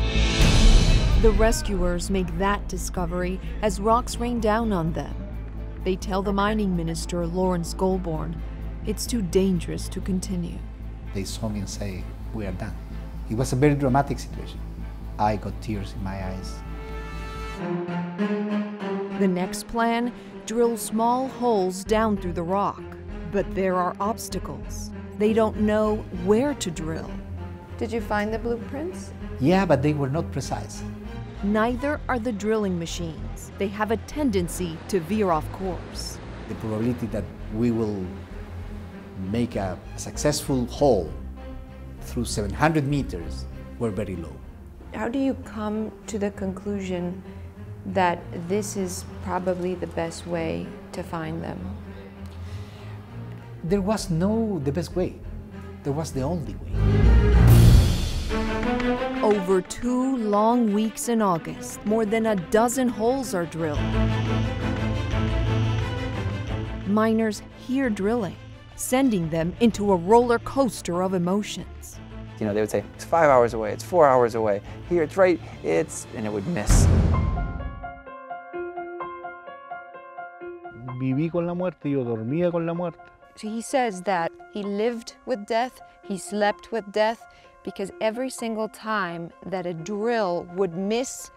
The 1.22 1.30
rescuers 1.30 2.10
make 2.10 2.36
that 2.38 2.68
discovery 2.68 3.40
as 3.62 3.80
rocks 3.80 4.16
rain 4.16 4.40
down 4.40 4.72
on 4.72 4.92
them. 4.92 5.14
They 5.84 5.96
tell 5.96 6.22
the 6.22 6.32
mining 6.32 6.76
minister, 6.76 7.26
Laurence 7.26 7.72
Golborne, 7.72 8.34
it's 8.84 9.06
too 9.06 9.22
dangerous 9.22 9.88
to 9.90 10.00
continue. 10.00 10.58
They 11.14 11.24
saw 11.24 11.48
me 11.48 11.60
and 11.60 11.68
say, 11.68 12.04
we 12.34 12.46
are 12.46 12.52
done. 12.52 12.76
It 13.30 13.36
was 13.36 13.52
a 13.52 13.56
very 13.56 13.74
dramatic 13.74 14.18
situation. 14.18 14.60
I 15.18 15.36
got 15.36 15.60
tears 15.62 15.92
in 15.94 16.04
my 16.04 16.22
eyes. 16.22 16.54
The 19.18 19.28
next 19.28 19.66
plan 19.66 20.12
drill 20.46 20.76
small 20.76 21.28
holes 21.28 21.84
down 21.84 22.16
through 22.16 22.34
the 22.34 22.42
rock. 22.42 22.82
But 23.32 23.52
there 23.54 23.74
are 23.74 23.96
obstacles. 23.98 24.90
They 25.18 25.32
don't 25.32 25.60
know 25.60 25.96
where 26.24 26.54
to 26.54 26.70
drill. 26.70 27.10
Did 27.78 27.92
you 27.92 28.00
find 28.00 28.32
the 28.32 28.38
blueprints? 28.38 29.12
Yeah, 29.40 29.66
but 29.66 29.82
they 29.82 29.92
were 29.92 30.08
not 30.08 30.30
precise. 30.32 30.82
Neither 31.42 32.00
are 32.08 32.18
the 32.18 32.32
drilling 32.32 32.78
machines. 32.78 33.50
They 33.58 33.68
have 33.68 33.90
a 33.90 33.96
tendency 33.98 34.78
to 34.88 35.00
veer 35.00 35.30
off 35.30 35.50
course. 35.52 36.18
The 36.48 36.54
probability 36.56 37.06
that 37.08 37.24
we 37.54 37.70
will 37.70 38.04
make 39.30 39.56
a 39.56 39.78
successful 39.96 40.66
hole 40.66 41.12
through 42.00 42.24
700 42.24 42.86
meters 42.86 43.44
were 43.78 43.90
very 43.90 44.16
low. 44.16 44.34
How 44.94 45.08
do 45.08 45.18
you 45.18 45.34
come 45.44 45.92
to 46.06 46.18
the 46.18 46.30
conclusion 46.30 47.22
that 47.92 48.20
this 48.48 48.76
is 48.76 49.04
probably 49.22 49.74
the 49.74 49.86
best 49.88 50.26
way 50.26 50.66
to 50.92 51.02
find 51.02 51.42
them? 51.42 51.58
There 53.62 53.80
was 53.80 54.10
no 54.10 54.60
the 54.64 54.72
best 54.72 54.94
way. 54.96 55.18
There 55.82 55.92
was 55.92 56.12
the 56.12 56.22
only 56.22 56.54
way. 56.54 56.72
Over 59.22 59.60
two 59.60 60.16
long 60.16 60.72
weeks 60.72 61.08
in 61.08 61.22
August, 61.22 61.84
more 61.84 62.04
than 62.04 62.26
a 62.26 62.36
dozen 62.36 62.88
holes 62.88 63.34
are 63.34 63.46
drilled. 63.46 63.80
Miners 66.86 67.42
hear 67.66 67.90
drilling, 67.90 68.36
sending 68.76 69.28
them 69.30 69.54
into 69.60 69.92
a 69.92 69.96
roller 69.96 70.38
coaster 70.40 71.02
of 71.02 71.14
emotions. 71.14 71.98
You 72.38 72.46
know, 72.46 72.54
they 72.54 72.60
would 72.60 72.70
say, 72.70 72.84
it's 72.94 73.04
five 73.04 73.30
hours 73.30 73.54
away, 73.54 73.72
it's 73.72 73.82
four 73.82 74.06
hours 74.06 74.34
away, 74.34 74.60
here, 74.88 75.02
it's 75.02 75.16
right, 75.16 75.40
it's, 75.64 76.06
and 76.14 76.26
it 76.26 76.32
would 76.32 76.46
miss. 76.48 76.86
Viví 81.16 81.30
con 81.30 81.46
la 81.46 81.54
muerte, 81.54 81.90
yo 81.90 82.04
dormía 82.04 82.52
con 82.52 82.66
la 82.66 82.74
muerte. 82.74 83.00
So 83.36 83.48
he 83.48 83.62
says 83.62 84.02
that 84.02 84.30
he 84.52 84.62
lived 84.62 85.14
with 85.24 85.46
death, 85.46 85.80
he 86.02 86.18
slept 86.18 86.70
with 86.72 86.92
death, 86.92 87.22
because 87.64 87.90
every 88.00 88.28
single 88.28 88.68
time 88.68 89.30
that 89.46 89.66
a 89.66 89.72
drill 89.72 90.46
would 90.54 90.76
miss 90.76 91.30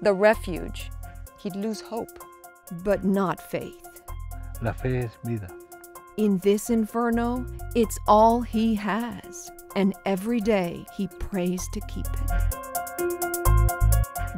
the 0.00 0.14
refuge, 0.14 0.90
he'd 1.38 1.54
lose 1.54 1.82
hope. 1.82 2.24
But 2.82 3.04
not 3.04 3.40
faith. 3.40 4.02
La 4.62 4.72
fe 4.72 4.98
es 5.00 5.10
vida. 5.24 5.48
In 6.16 6.38
this 6.38 6.70
inferno, 6.70 7.46
it's 7.74 7.98
all 8.08 8.40
he 8.40 8.74
has, 8.74 9.50
and 9.76 9.94
every 10.06 10.40
day 10.40 10.86
he 10.96 11.08
prays 11.08 11.68
to 11.74 11.80
keep 11.88 12.06
it. 12.06 12.30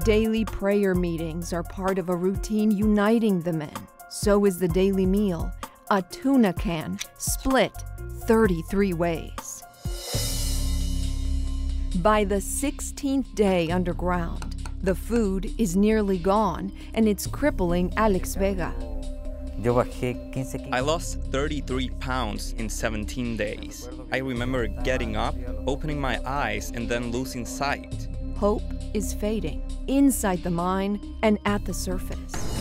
Daily 0.04 0.44
prayer 0.44 0.94
meetings 0.94 1.52
are 1.52 1.62
part 1.62 1.98
of 1.98 2.08
a 2.08 2.16
routine 2.16 2.70
uniting 2.70 3.40
the 3.42 3.52
men. 3.52 3.87
So 4.10 4.46
is 4.46 4.58
the 4.58 4.68
daily 4.68 5.04
meal, 5.04 5.52
a 5.90 6.00
tuna 6.00 6.54
can 6.54 6.98
split 7.18 7.72
33 8.24 8.94
ways. 8.94 9.62
By 11.96 12.24
the 12.24 12.36
16th 12.36 13.34
day 13.34 13.70
underground, 13.70 14.70
the 14.82 14.94
food 14.94 15.52
is 15.58 15.76
nearly 15.76 16.16
gone 16.16 16.72
and 16.94 17.06
it's 17.06 17.26
crippling 17.26 17.92
Alex 17.98 18.34
Vega. 18.34 18.72
Yo 19.60 19.74
bajé 19.74 20.16
15 20.32 20.44
kilos. 20.44 20.72
I 20.72 20.80
lost 20.80 21.20
33 21.30 21.90
pounds 22.00 22.54
in 22.58 22.70
17 22.70 23.36
days. 23.36 23.90
I 24.10 24.18
remember 24.18 24.68
getting 24.84 25.16
up, 25.16 25.34
opening 25.66 26.00
my 26.00 26.18
eyes, 26.24 26.70
and 26.74 26.88
then 26.88 27.10
losing 27.10 27.44
sight. 27.44 28.08
Hope 28.36 28.62
is 28.94 29.12
fading 29.12 29.60
inside 29.88 30.42
the 30.44 30.50
mine 30.50 30.98
and 31.22 31.38
at 31.44 31.64
the 31.64 31.74
surface. 31.74 32.57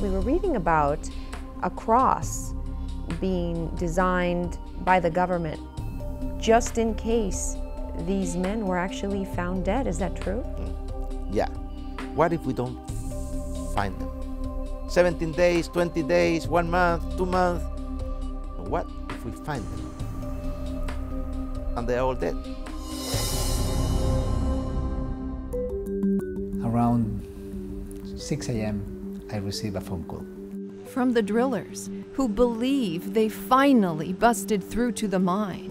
We 0.00 0.10
were 0.10 0.20
reading 0.20 0.56
about 0.56 1.08
a 1.62 1.70
cross 1.70 2.52
being 3.18 3.68
designed 3.76 4.58
by 4.84 5.00
the 5.00 5.08
government 5.10 5.60
just 6.38 6.76
in 6.76 6.94
case 6.94 7.56
these 8.00 8.36
men 8.36 8.66
were 8.66 8.76
actually 8.76 9.24
found 9.24 9.64
dead. 9.64 9.86
Is 9.86 9.98
that 9.98 10.14
true? 10.14 10.42
Hmm. 10.42 11.32
Yeah. 11.32 11.48
What 12.14 12.34
if 12.34 12.44
we 12.44 12.52
don't 12.52 12.76
find 13.74 13.98
them? 13.98 14.10
17 14.88 15.32
days, 15.32 15.68
20 15.68 16.02
days, 16.02 16.46
one 16.46 16.70
month, 16.70 17.16
two 17.16 17.26
months. 17.26 17.64
What 18.68 18.86
if 19.10 19.24
we 19.24 19.32
find 19.32 19.64
them? 19.64 19.92
And 21.76 21.88
they 21.88 21.96
are 21.96 22.06
all 22.06 22.14
dead. 22.14 22.36
Around 26.62 27.22
6 28.16 28.48
a.m., 28.50 28.95
I 29.32 29.36
received 29.38 29.76
a 29.76 29.80
phone 29.80 30.04
call. 30.04 30.24
From 30.86 31.12
the 31.12 31.22
drillers, 31.22 31.90
who 32.12 32.28
believe 32.28 33.12
they 33.12 33.28
finally 33.28 34.12
busted 34.12 34.62
through 34.62 34.92
to 34.92 35.08
the 35.08 35.18
mine. 35.18 35.66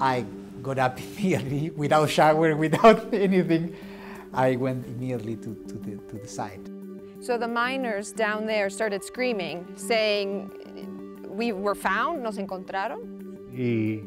I 0.00 0.26
got 0.62 0.78
up 0.78 0.98
immediately 1.18 1.70
without 1.70 2.10
shower, 2.10 2.56
without 2.56 3.12
anything. 3.28 3.74
I 4.34 4.56
went 4.56 4.86
immediately 4.86 5.36
to, 5.36 5.54
to, 5.68 5.74
the, 5.74 5.96
to 6.08 6.16
the 6.16 6.28
site. 6.28 6.68
So 7.20 7.38
the 7.38 7.48
miners 7.48 8.10
down 8.12 8.46
there 8.46 8.68
started 8.68 9.04
screaming, 9.04 9.66
saying, 9.76 10.50
We 11.28 11.52
were 11.52 11.76
found, 11.76 12.22
nos 12.22 12.36
encontraron. 12.36 13.22
Y 13.52 14.02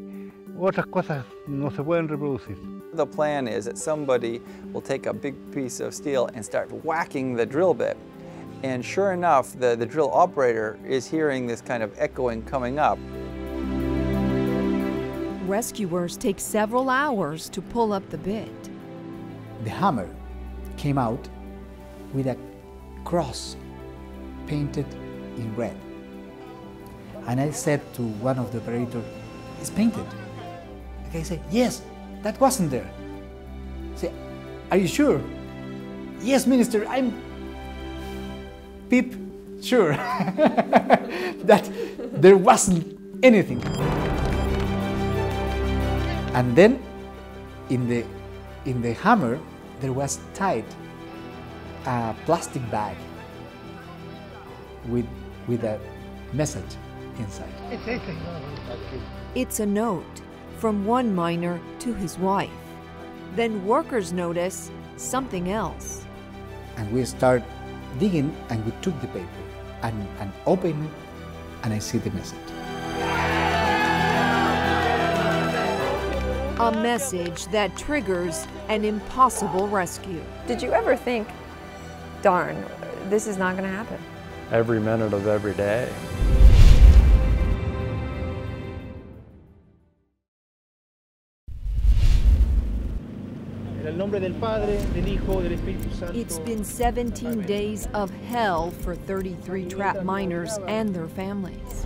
otras 0.58 0.86
cosas 0.86 1.24
no 1.46 1.70
se 1.70 1.82
pueden 1.82 2.08
reproducir. 2.08 2.56
The 2.96 3.04
plan 3.04 3.46
is 3.46 3.66
that 3.66 3.76
somebody 3.76 4.40
will 4.72 4.80
take 4.80 5.04
a 5.04 5.12
big 5.12 5.34
piece 5.52 5.80
of 5.80 5.92
steel 5.92 6.30
and 6.32 6.42
start 6.42 6.72
whacking 6.82 7.34
the 7.36 7.44
drill 7.44 7.74
bit. 7.74 7.94
And 8.62 8.82
sure 8.82 9.12
enough, 9.12 9.52
the, 9.52 9.76
the 9.76 9.84
drill 9.84 10.10
operator 10.10 10.78
is 10.82 11.06
hearing 11.06 11.46
this 11.46 11.60
kind 11.60 11.82
of 11.82 11.92
echoing 11.98 12.42
coming 12.44 12.78
up. 12.78 12.98
Rescuers 15.46 16.16
take 16.16 16.40
several 16.40 16.88
hours 16.88 17.50
to 17.50 17.60
pull 17.60 17.92
up 17.92 18.08
the 18.08 18.16
bit. 18.16 18.70
The 19.64 19.70
hammer 19.70 20.08
came 20.78 20.96
out 20.96 21.28
with 22.14 22.26
a 22.26 22.38
cross 23.04 23.56
painted 24.46 24.86
in 25.36 25.54
red. 25.54 25.76
And 27.26 27.42
I 27.42 27.50
said 27.50 27.82
to 27.94 28.02
one 28.02 28.38
of 28.38 28.52
the 28.52 28.58
operators, 28.58 29.04
it's 29.60 29.68
painted. 29.68 30.06
The 31.04 31.18
guy 31.18 31.22
said, 31.22 31.42
yes, 31.50 31.82
that 32.26 32.40
wasn't 32.40 32.72
there. 32.72 32.90
Say, 33.94 34.10
are 34.72 34.76
you 34.76 34.88
sure? 34.88 35.20
Yes, 36.20 36.44
minister, 36.44 36.84
I'm 36.88 37.14
peep 38.90 39.14
sure 39.62 39.92
that 41.50 41.70
there 42.14 42.36
wasn't 42.36 42.98
anything. 43.22 43.62
And 46.34 46.56
then 46.56 46.82
in 47.70 47.86
the 47.88 48.04
in 48.64 48.82
the 48.82 48.94
hammer 48.94 49.38
there 49.80 49.92
was 49.92 50.18
tied 50.34 50.66
a 51.86 52.12
plastic 52.26 52.62
bag 52.72 52.96
with 54.88 55.06
with 55.46 55.62
a 55.62 55.78
message 56.32 56.72
inside. 57.18 57.54
It's 59.36 59.60
a 59.60 59.66
note 59.66 60.25
from 60.58 60.84
one 60.86 61.14
miner 61.14 61.60
to 61.80 61.94
his 61.94 62.18
wife. 62.18 62.50
Then 63.34 63.64
workers 63.66 64.12
notice 64.12 64.70
something 64.96 65.50
else. 65.50 66.04
And 66.76 66.90
we 66.92 67.04
start 67.04 67.42
digging 67.98 68.34
and 68.50 68.64
we 68.64 68.72
took 68.82 68.98
the 69.00 69.08
paper 69.08 69.28
and, 69.82 70.08
and 70.20 70.32
open 70.46 70.84
it 70.84 70.90
and 71.62 71.74
I 71.74 71.78
see 71.78 71.98
the 71.98 72.10
message. 72.10 72.38
A 76.58 76.72
message 76.72 77.46
that 77.46 77.76
triggers 77.76 78.46
an 78.68 78.84
impossible 78.84 79.68
rescue. 79.68 80.22
Did 80.46 80.62
you 80.62 80.72
ever 80.72 80.96
think, 80.96 81.28
darn, 82.22 82.64
this 83.10 83.26
is 83.26 83.36
not 83.36 83.56
going 83.56 83.68
to 83.68 83.76
happen? 83.76 83.98
Every 84.52 84.80
minute 84.80 85.12
of 85.12 85.26
every 85.26 85.54
day. 85.54 85.92
It's 96.14 96.38
been 96.38 96.64
17 96.64 97.42
days 97.42 97.86
of 97.92 98.10
hell 98.28 98.70
for 98.70 98.96
33 98.96 99.68
trapped 99.68 100.04
miners 100.04 100.58
and 100.66 100.94
their 100.94 101.06
families. 101.06 101.84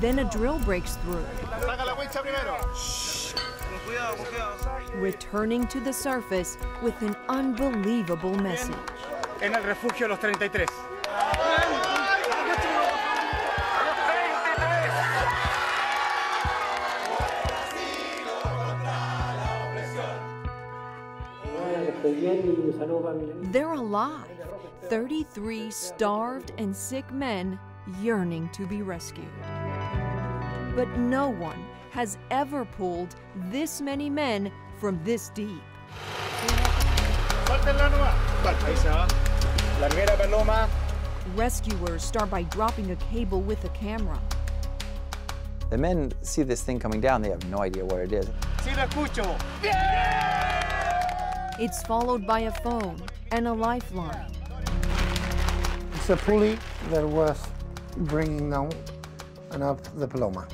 Then 0.00 0.18
a 0.18 0.24
drill 0.30 0.58
breaks 0.60 0.96
through. 0.96 1.24
Returning 4.94 5.66
to 5.68 5.80
the 5.80 5.92
surface 5.92 6.58
with 6.82 7.00
an 7.02 7.14
unbelievable 7.28 8.34
message. 8.34 8.74
En 9.40 9.54
el 9.54 9.62
refugio 9.62 10.08
Los 10.08 10.18
33. 10.18 10.66
They're 23.52 23.72
alive. 23.72 24.26
33 24.82 25.70
starved 25.70 26.52
and 26.58 26.74
sick 26.74 27.10
men 27.12 27.58
yearning 28.00 28.48
to 28.50 28.66
be 28.66 28.82
rescued. 28.82 29.26
But 30.74 30.88
no 30.98 31.28
one 31.28 31.62
has 31.90 32.18
ever 32.30 32.64
pulled 32.64 33.14
this 33.50 33.80
many 33.80 34.08
men 34.08 34.52
from 34.78 35.00
this 35.04 35.30
deep. 35.30 35.62
Rescuers 41.34 42.02
start 42.02 42.30
by 42.30 42.42
dropping 42.44 42.90
a 42.90 42.96
cable 42.96 43.40
with 43.42 43.64
a 43.64 43.68
camera. 43.70 44.20
The 45.70 45.76
men 45.76 46.12
see 46.22 46.42
this 46.42 46.62
thing 46.62 46.78
coming 46.78 47.00
down, 47.00 47.20
they 47.20 47.28
have 47.28 47.44
no 47.50 47.58
idea 47.58 47.84
what 47.84 48.00
it 48.00 48.12
is. 48.12 48.26
Sí 48.62 48.74
lo 48.74 48.84
escucho. 48.84 50.17
It's 51.60 51.82
followed 51.82 52.24
by 52.24 52.40
a 52.40 52.52
phone 52.52 53.02
and 53.32 53.48
a 53.48 53.52
lifeline. 53.52 54.32
It's 55.94 56.08
a 56.08 56.16
pulley 56.16 56.56
that 56.90 57.04
was 57.04 57.36
bringing 57.96 58.48
down 58.48 58.70
and 59.50 59.64
up 59.64 59.82
the 59.98 60.06
Paloma. 60.06 60.46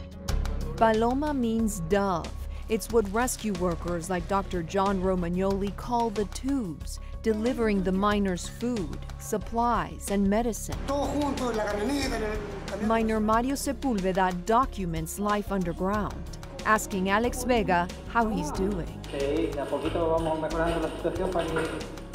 Paloma 0.79 1.35
means 1.35 1.81
dove. 1.91 2.33
It's 2.71 2.89
what 2.89 3.07
rescue 3.13 3.53
workers 3.55 4.09
like 4.09 4.27
Dr. 4.29 4.63
John 4.63 5.03
Romagnoli 5.03 5.77
call 5.77 6.09
the 6.09 6.25
tubes, 6.27 7.01
delivering 7.23 7.83
the 7.83 7.93
miners 7.93 8.49
food, 8.49 8.99
supplies, 9.19 10.11
and 10.11 10.27
medicine. 10.27 10.79
Miner 12.81 13.21
Mario 13.21 13.57
Sepulveda 13.57 14.47
documents 14.47 15.19
life 15.19 15.53
underground, 15.53 16.34
asking 16.67 17.11
Alex 17.11 17.45
Vega 17.45 17.87
how 18.13 18.29
he's 18.29 18.51
doing. 18.53 18.89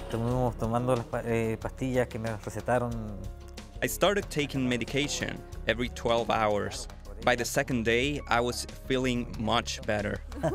Estuvimos 0.09 0.57
tomando 0.57 0.95
las 0.95 1.05
pa- 1.05 1.21
eh, 1.25 1.57
pastillas 1.59 2.07
que 2.07 2.19
me 2.19 2.29
recetaron. 2.43 2.91
I 3.81 3.87
started 3.87 4.25
taking 4.29 4.67
medication 4.67 5.37
every 5.67 5.89
12 5.89 6.29
hours. 6.29 6.87
By 7.23 7.35
the 7.35 7.45
second 7.45 7.83
day, 7.85 8.19
I 8.27 8.39
was 8.41 8.65
feeling 8.87 9.27
much 9.39 9.81
better. 9.85 10.19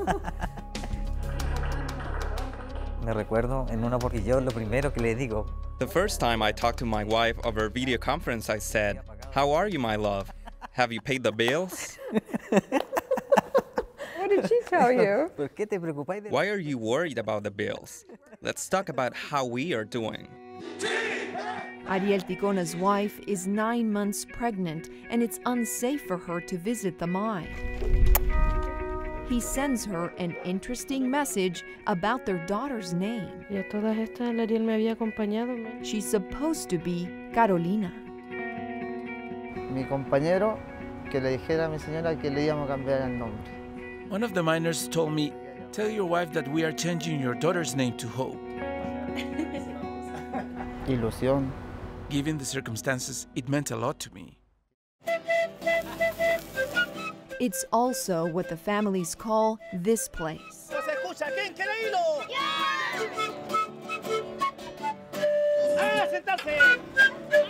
Me 3.05 3.13
recuerdo 3.13 3.67
en 3.71 3.85
una 3.85 3.99
porque 3.99 4.23
yo 4.23 4.41
lo 4.41 4.51
primero 4.51 4.91
que 4.93 5.03
le 5.03 5.15
digo, 5.15 5.45
The 5.79 5.87
first 5.87 6.21
time 6.21 6.41
I 6.43 6.53
talked 6.53 6.79
to 6.79 6.87
my 6.87 7.05
wife 7.05 7.37
over 7.45 7.69
video 7.69 7.99
conference, 7.99 8.49
I 8.49 8.59
said, 8.59 8.99
How 9.35 9.51
are 9.53 9.69
you, 9.69 9.79
my 9.79 9.97
love? 9.97 10.33
Have 10.73 10.91
you 10.91 11.01
paid 11.03 11.23
the 11.23 11.33
bills? 11.33 11.99
What 14.85 14.97
tell 14.97 15.05
you? 15.05 15.31
¿por 15.37 15.49
qué 15.51 15.67
te 15.67 15.79
preocupáis 15.79 16.23
de 16.23 16.31
Why 16.31 16.49
are 16.49 16.59
you 16.59 16.79
worried 16.79 17.19
about 17.19 17.43
the 17.45 17.51
bills? 17.51 18.05
Let's 18.43 18.69
talk 18.69 18.89
about 18.89 19.15
how 19.15 19.45
we 19.47 19.73
are 19.75 19.85
doing. 19.85 20.29
Ariel 21.89 22.21
Ticona's 22.21 22.75
wife 22.77 23.21
is 23.27 23.47
nine 23.47 23.93
months 23.93 24.25
pregnant, 24.25 24.89
and 25.11 25.23
it's 25.23 25.39
unsafe 25.45 26.03
for 26.07 26.17
her 26.17 26.41
to 26.41 26.57
visit 26.57 26.99
the 26.99 27.07
mine. 27.07 27.49
He 29.29 29.41
sends 29.41 29.85
her 29.87 30.13
an 30.19 30.35
interesting 30.45 31.11
message 31.11 31.63
about 31.87 32.25
their 32.27 32.45
daughter's 32.47 32.93
name. 32.95 33.45
Y 33.51 33.57
a 33.59 33.65
todas 33.69 33.97
estas, 33.99 34.31
el 34.31 34.41
Ariel 34.41 34.63
me 34.63 34.75
había 34.75 34.93
acompañado. 34.97 35.57
me- 35.57 35.83
She's 35.85 36.09
supposed 36.11 36.69
to 36.71 36.79
be 36.79 37.09
Carolina. 37.35 37.93
Mi 39.73 39.85
compañero 39.85 40.59
que 41.11 41.21
le 41.21 41.31
dijera 41.39 41.67
a 41.67 41.69
mi 41.69 41.79
señora 41.79 42.17
que 42.21 42.31
le 42.31 42.45
íbamos 42.47 42.69
a 42.71 42.77
cambiar 42.77 43.03
el 43.03 43.19
nombre. 43.19 43.51
One 44.15 44.23
of 44.23 44.33
the 44.33 44.45
miners 44.45 44.87
told 44.87 45.13
me, 45.13 45.33
Tell 45.73 45.91
your 45.91 46.05
wife 46.05 46.33
that 46.35 46.47
we 46.47 46.63
are 46.63 46.71
changing 46.71 47.19
your 47.19 47.35
daughter's 47.35 47.75
name 47.75 47.97
to 47.97 48.07
Hope. 48.07 48.39
Ilusión. 50.87 51.51
Given 52.11 52.39
the 52.39 52.45
circumstances, 52.45 53.27
it 53.35 53.49
meant 53.49 53.73
a 53.73 53.77
lot 53.77 53.99
to 53.99 54.15
me. 54.15 54.39
It's 57.41 57.65
also 57.73 58.27
what 58.27 58.49
the 58.49 58.57
families 58.57 59.17
call 59.17 59.59
this 59.73 60.09
place. 60.09 60.71
¡No 60.71 60.81
se 60.81 60.93
escucha! 60.93 61.33
¿Quién 61.35 61.53
quiere 61.57 61.75
hilo? 61.83 62.23
¡Ah, 65.81 66.07
sentarse! 66.09 66.79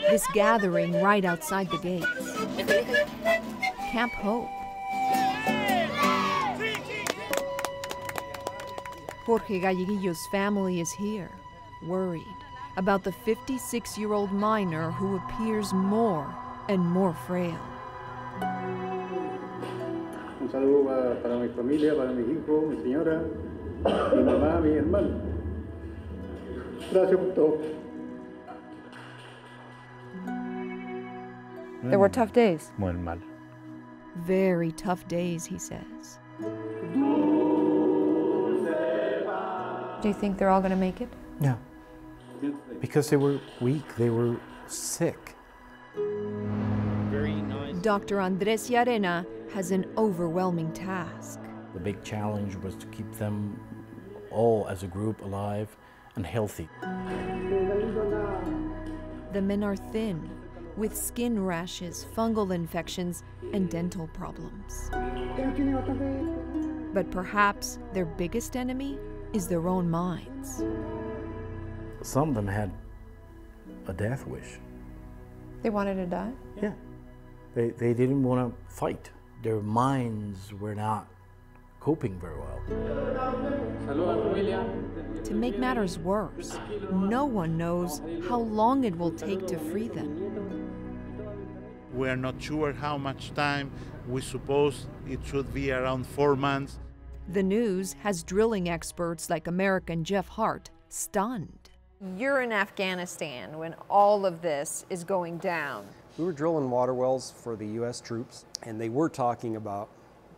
This 0.09 0.27
gathering 0.33 1.03
right 1.03 1.27
outside 1.27 1.69
the 1.69 1.77
gates. 1.77 2.07
Camp 3.93 4.15
Hope. 4.15 4.64
Jorge 9.25 9.59
Galleguillo's 9.59 10.27
family 10.27 10.81
is 10.81 10.93
here, 10.93 11.31
worried 11.83 12.27
about 12.77 13.05
the 13.05 13.13
56 13.13 13.97
year 13.97 14.13
old 14.13 14.31
miner 14.33 14.91
who 14.91 15.17
appears 15.17 15.73
more 15.73 16.27
and 16.69 16.81
more 16.81 17.15
frail. 17.27 17.59
Un 20.41 20.51
saludo 20.51 20.85
para, 20.85 21.23
para 21.23 21.37
mi 21.39 21.49
familia, 21.49 21.95
para 21.95 22.13
mis 22.13 22.27
hijos, 22.29 22.69
mi 22.69 22.77
señora, 22.83 23.23
mi 24.15 24.23
mamá, 24.23 24.61
mi 24.61 24.77
hermano. 24.77 25.23
Gracias 26.93 27.19
por 27.19 27.35
todo. 27.35 27.61
There 31.85 31.99
were 31.99 32.11
tough 32.11 32.33
days. 32.35 32.73
Muy 32.77 32.93
mal. 32.93 33.19
Very 34.17 34.71
tough 34.73 35.09
days, 35.09 35.47
he 35.47 35.59
says. 35.59 36.19
Do 40.05 40.09
you 40.09 40.15
think 40.15 40.37
they're 40.37 40.51
all 40.51 40.61
going 40.61 40.71
to 40.71 40.77
make 40.77 41.01
it? 41.01 41.09
No. 41.41 41.59
Because 42.79 43.09
they 43.09 43.17
were 43.17 43.41
weak, 43.63 43.97
they 43.97 44.11
were 44.11 44.37
sick. 44.67 45.35
Dr. 47.81 48.21
Andres 48.21 48.69
Llarena 48.69 49.25
has 49.55 49.71
an 49.71 49.87
overwhelming 49.97 50.71
task. 50.75 51.41
The 51.73 51.81
big 51.81 52.05
challenge 52.05 52.55
was 52.57 52.75
to 52.75 52.87
keep 52.89 53.11
them 53.15 53.59
all 54.31 54.69
as 54.69 54.83
a 54.83 54.87
group 54.87 55.23
alive 55.23 55.75
and 56.17 56.27
healthy. 56.27 56.69
The 59.33 59.41
men 59.41 59.65
are 59.65 59.77
thin, 59.77 60.29
with 60.77 60.95
skin 60.95 61.43
rashes, 61.43 62.05
fungal 62.15 62.55
infections, 62.55 63.25
and 63.55 63.71
dental 63.71 64.09
problems. 64.09 64.91
But 66.93 67.11
perhaps 67.11 67.79
their 67.95 68.05
biggest 68.05 68.55
enemy 68.55 68.99
is 69.35 69.49
their 69.49 69.67
own 69.69 69.91
minds. 69.91 70.63
Some 72.03 72.29
of 72.31 72.35
them 72.37 72.47
had 72.47 72.71
a 73.89 73.93
death 73.93 74.27
wish. 74.27 74.61
They 75.63 75.71
wanted 75.71 75.97
to 75.97 76.07
die? 76.07 76.33
Yeah. 76.63 76.73
They, 77.55 77.71
they 77.71 77.95
didn't 77.95 78.23
want 78.23 78.41
to 78.49 78.73
fight. 78.73 79.11
Their 79.43 79.61
minds 79.61 80.53
were 80.55 80.75
not 80.75 81.09
coping 81.81 82.19
very 82.21 82.39
well. 82.39 82.61
To 85.25 85.35
make 85.35 85.59
matters 85.59 85.99
worse, 85.99 86.59
no 86.93 87.25
one 87.25 87.59
knows 87.59 88.03
how 88.29 88.39
long 88.39 88.85
it 88.85 88.97
will 88.97 89.11
take 89.11 89.47
to 89.49 89.59
free 89.59 89.89
them. 89.89 90.11
We 91.93 92.09
are 92.09 92.17
not 92.17 92.41
sure 92.41 92.73
how 92.73 92.99
much 92.99 93.35
time. 93.35 93.71
We 94.09 94.21
suppose 94.21 94.87
it 95.09 95.21
should 95.25 95.53
be 95.55 95.73
around 95.73 96.07
four 96.07 96.37
months. 96.37 96.79
The 97.29 97.43
news 97.43 97.95
has 98.03 98.23
drilling 98.23 98.69
experts 98.69 99.31
like 99.31 99.47
American 99.47 100.05
Jeff 100.05 100.29
Hart 100.29 100.71
stunned. 100.91 101.71
You're 102.19 102.43
in 102.43 102.53
Afghanistan 102.53 103.57
when 103.57 103.75
all 103.89 104.27
of 104.27 104.43
this 104.43 104.85
is 104.91 105.05
going 105.05 105.39
down. 105.39 105.87
We 106.19 106.27
were 106.27 106.33
drilling 106.33 106.69
water 106.71 106.93
wells 106.93 107.33
for 107.35 107.57
the 107.57 107.67
U.S. 107.67 108.03
troops, 108.03 108.45
and 108.63 108.79
they 108.79 108.91
were 108.91 109.09
talking 109.09 109.57
about 109.57 109.89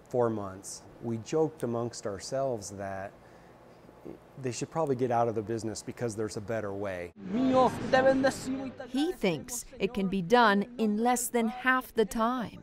four 0.09 0.31
months. 0.31 0.83
We 1.03 1.19
joked 1.19 1.65
amongst 1.65 2.07
ourselves 2.07 2.71
that 2.71 3.11
they 4.41 4.53
should 4.53 4.71
probably 4.71 4.95
get 4.95 5.11
out 5.11 5.27
of 5.27 5.35
the 5.35 5.43
business 5.43 5.83
because 5.83 6.15
there's 6.15 6.37
a 6.37 6.41
better 6.41 6.73
way. 6.73 7.13
He 8.89 9.13
thinks 9.13 9.65
it 9.81 9.93
can 9.93 10.07
be 10.07 10.23
done 10.23 10.67
in 10.79 10.99
less 10.99 11.27
than 11.29 11.49
half 11.49 11.93
the 11.93 12.05
time. 12.05 12.63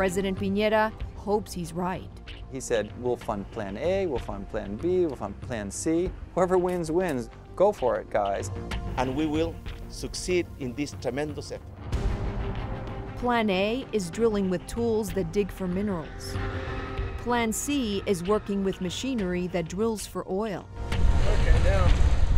President 0.00 0.38
Piñera 0.38 0.90
hopes 1.14 1.52
he's 1.52 1.74
right. 1.74 2.08
He 2.50 2.58
said, 2.58 2.90
we'll 3.02 3.18
fund 3.18 3.44
Plan 3.50 3.76
A, 3.76 4.06
we'll 4.06 4.18
fund 4.18 4.48
Plan 4.48 4.76
B, 4.76 5.04
we'll 5.04 5.14
fund 5.14 5.38
Plan 5.42 5.70
C. 5.70 6.10
Whoever 6.34 6.56
wins, 6.56 6.90
wins. 6.90 7.28
Go 7.54 7.70
for 7.70 7.96
it, 7.96 8.08
guys. 8.08 8.50
And 8.96 9.14
we 9.14 9.26
will 9.26 9.54
succeed 9.90 10.46
in 10.58 10.74
this 10.74 10.96
tremendous 11.02 11.52
effort. 11.52 11.66
Plan 13.18 13.50
A 13.50 13.84
is 13.92 14.08
drilling 14.08 14.48
with 14.48 14.66
tools 14.66 15.10
that 15.10 15.34
dig 15.34 15.52
for 15.52 15.68
minerals. 15.68 16.34
Plan 17.18 17.52
C 17.52 18.02
is 18.06 18.24
working 18.24 18.64
with 18.64 18.80
machinery 18.80 19.48
that 19.48 19.68
drills 19.68 20.06
for 20.06 20.26
oil. 20.32 20.66
Okay, 21.26 21.62
down. 21.62 21.90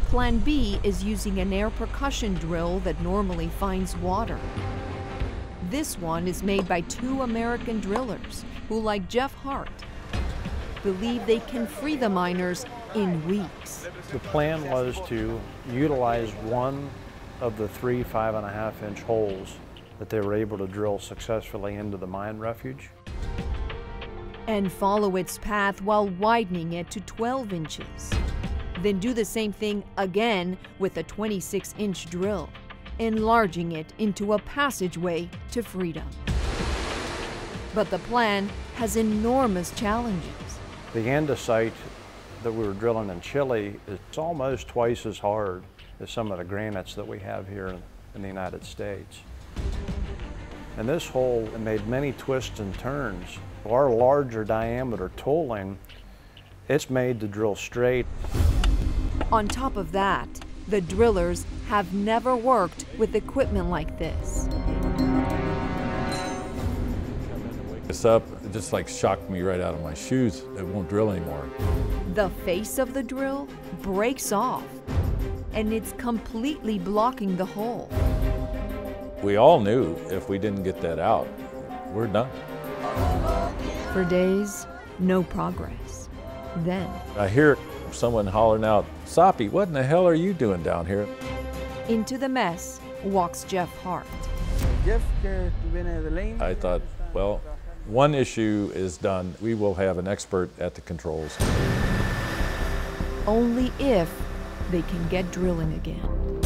Plan 0.07 0.39
B 0.39 0.81
is 0.83 1.05
using 1.05 1.39
an 1.39 1.53
air 1.53 1.71
percussion 1.71 2.35
drill 2.35 2.81
that 2.81 3.01
normally 3.03 3.47
finds 3.61 3.97
water. 3.99 4.41
This 5.73 5.99
one 5.99 6.29
is 6.29 6.43
made 6.43 6.69
by 6.69 6.83
two 6.83 7.23
American 7.23 7.81
drillers 7.81 8.45
who, 8.69 8.79
like 8.79 9.09
Jeff 9.09 9.33
Hart, 9.37 9.71
believe 10.83 11.25
they 11.25 11.39
can 11.39 11.67
free 11.67 11.97
the 11.97 12.11
miners 12.11 12.67
in 12.95 13.27
weeks. 13.27 13.89
The 14.11 14.19
plan 14.19 14.71
was 14.71 15.01
to 15.09 15.41
utilize 15.71 16.31
one 16.43 16.91
of 17.41 17.57
the 17.57 17.69
three 17.69 18.03
five 18.03 18.35
and 18.35 18.45
a 18.45 18.51
half 18.51 18.83
inch 18.83 19.01
holes 19.01 19.57
that 19.99 20.11
they 20.11 20.21
were 20.21 20.35
able 20.35 20.59
to 20.59 20.67
drill 20.67 20.99
successfully 20.99 21.77
into 21.77 21.97
the 21.97 22.07
mine 22.07 22.39
refuge. 22.39 22.91
And 24.49 24.71
follow 24.71 25.17
its 25.17 25.39
path 25.39 25.81
while 25.81 26.07
widening 26.07 26.75
it 26.75 26.91
to 26.91 27.01
12 27.01 27.55
inches. 27.55 28.11
Then 28.83 28.99
do 28.99 29.15
the 29.15 29.25
same 29.25 29.55
thing 29.55 29.85
again 29.97 30.59
with 30.79 30.99
a 30.99 31.03
26 31.05 31.75
inch 31.79 32.11
drill, 32.11 32.51
enlarging 32.99 33.73
it 33.73 33.87
into 33.99 34.33
a 34.35 34.39
passageway 34.39 35.29
to 35.51 35.63
freedom. 35.63 36.07
But 37.75 37.91
the 37.91 37.99
plan 38.01 38.51
has 38.75 38.97
enormous 38.97 39.71
challenges. 39.73 40.59
The 40.93 41.01
andesite 41.01 41.73
that 42.43 42.53
we 42.53 42.67
were 42.67 42.75
drilling 42.75 43.09
in 43.09 43.21
Chile 43.21 43.79
is 43.87 44.19
almost 44.19 44.69
twice 44.69 45.07
as 45.07 45.19
hard 45.19 45.63
as 46.01 46.11
some 46.11 46.31
of 46.33 46.39
the 46.39 46.45
granites 46.45 46.95
that 46.95 47.07
we 47.07 47.19
have 47.21 47.49
here 47.49 47.69
in, 47.69 48.23
the 48.23 48.29
United 48.29 48.65
States. 48.65 49.21
And 50.77 50.89
this 50.89 51.07
hole 51.07 51.49
made 51.59 51.87
many 51.87 52.13
twists 52.13 52.61
and 52.61 52.77
turns. 52.79 53.39
Our 53.69 53.91
larger 53.91 54.45
diameter 54.45 55.11
tooling, 55.17 55.79
it's 56.69 56.91
made 56.91 57.21
to 57.21 57.29
drill 57.29 57.55
straight. 57.55 58.07
On 59.31 59.49
top 59.49 59.77
of 59.77 59.93
that, 59.93 60.29
the 60.69 60.81
drillers 60.81 61.47
have 61.73 61.95
never 61.95 62.37
worked 62.37 62.85
with 62.99 63.15
equipment 63.15 63.71
like 63.71 63.99
this. 63.99 64.47
This 67.87 68.05
up, 68.05 68.23
it 68.45 68.53
just 68.53 68.75
like 68.75 68.87
shocked 68.89 69.31
me 69.31 69.41
right 69.41 69.59
out 69.59 69.73
of 69.73 69.83
my 69.83 69.95
shoes. 69.95 70.41
It 70.59 70.67
won't 70.67 70.91
drill 70.91 71.11
anymore. 71.11 71.49
The 72.13 72.29
face 72.45 72.79
of 72.79 72.93
the 72.93 73.03
drill 73.03 73.49
breaks 73.81 74.33
off, 74.33 74.67
and 75.55 75.73
it's 75.73 75.95
completely 75.95 76.79
blocking 76.79 77.39
the 77.39 77.47
hole. 77.47 77.89
We 79.23 79.37
all 79.37 79.59
knew 79.59 79.97
if 80.11 80.29
we 80.29 80.39
didn't 80.39 80.65
get 80.65 80.79
that 80.83 80.99
out, 80.99 81.27
we're 81.95 82.07
done. 82.07 82.29
For 83.95 84.05
days, 84.05 84.67
no 84.99 85.23
progress. 85.23 86.11
Then, 86.57 86.91
I 87.17 87.29
hear 87.29 87.57
someone 87.93 88.27
hollering 88.27 88.65
out, 88.65 88.85
Soppy, 89.07 89.49
what 89.49 89.69
in 89.69 89.73
the 89.73 89.83
hell 89.83 90.07
are 90.07 90.13
you 90.13 90.35
doing 90.35 90.63
down 90.63 90.85
here? 90.85 91.09
Into 91.89 92.19
the 92.19 92.29
mess 92.29 92.81
walks 93.05 93.45
Jeff 93.45 93.75
Hart. 93.83 94.07
Jeff, 94.85 95.03
que 95.23 95.51
tú 95.63 95.73
vienes 95.73 96.03
de 96.03 96.11
Lane. 96.11 96.41
I 96.41 96.55
thought, 96.55 96.83
well, 97.13 97.41
one 97.87 98.15
issue 98.15 98.71
is 98.75 98.97
done. 98.97 99.35
We 99.41 99.55
will 99.55 99.75
have 99.75 99.99
an 99.99 100.07
expert 100.07 100.51
at 100.59 100.75
the 100.75 100.81
controls. 100.83 101.37
Only 103.27 103.73
if 103.79 104.11
they 104.71 104.83
can 104.83 105.09
get 105.09 105.31
drilling 105.31 105.73
again. 105.75 106.42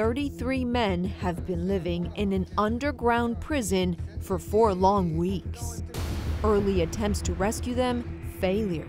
Thirty-three 0.00 0.64
men 0.64 1.04
have 1.04 1.46
been 1.46 1.68
living 1.68 2.10
in 2.16 2.32
an 2.32 2.46
underground 2.56 3.38
prison 3.38 3.98
for 4.22 4.38
four 4.38 4.72
long 4.72 5.18
weeks. 5.18 5.82
Early 6.42 6.80
attempts 6.80 7.20
to 7.20 7.34
rescue 7.34 7.74
them, 7.74 8.32
failures. 8.40 8.88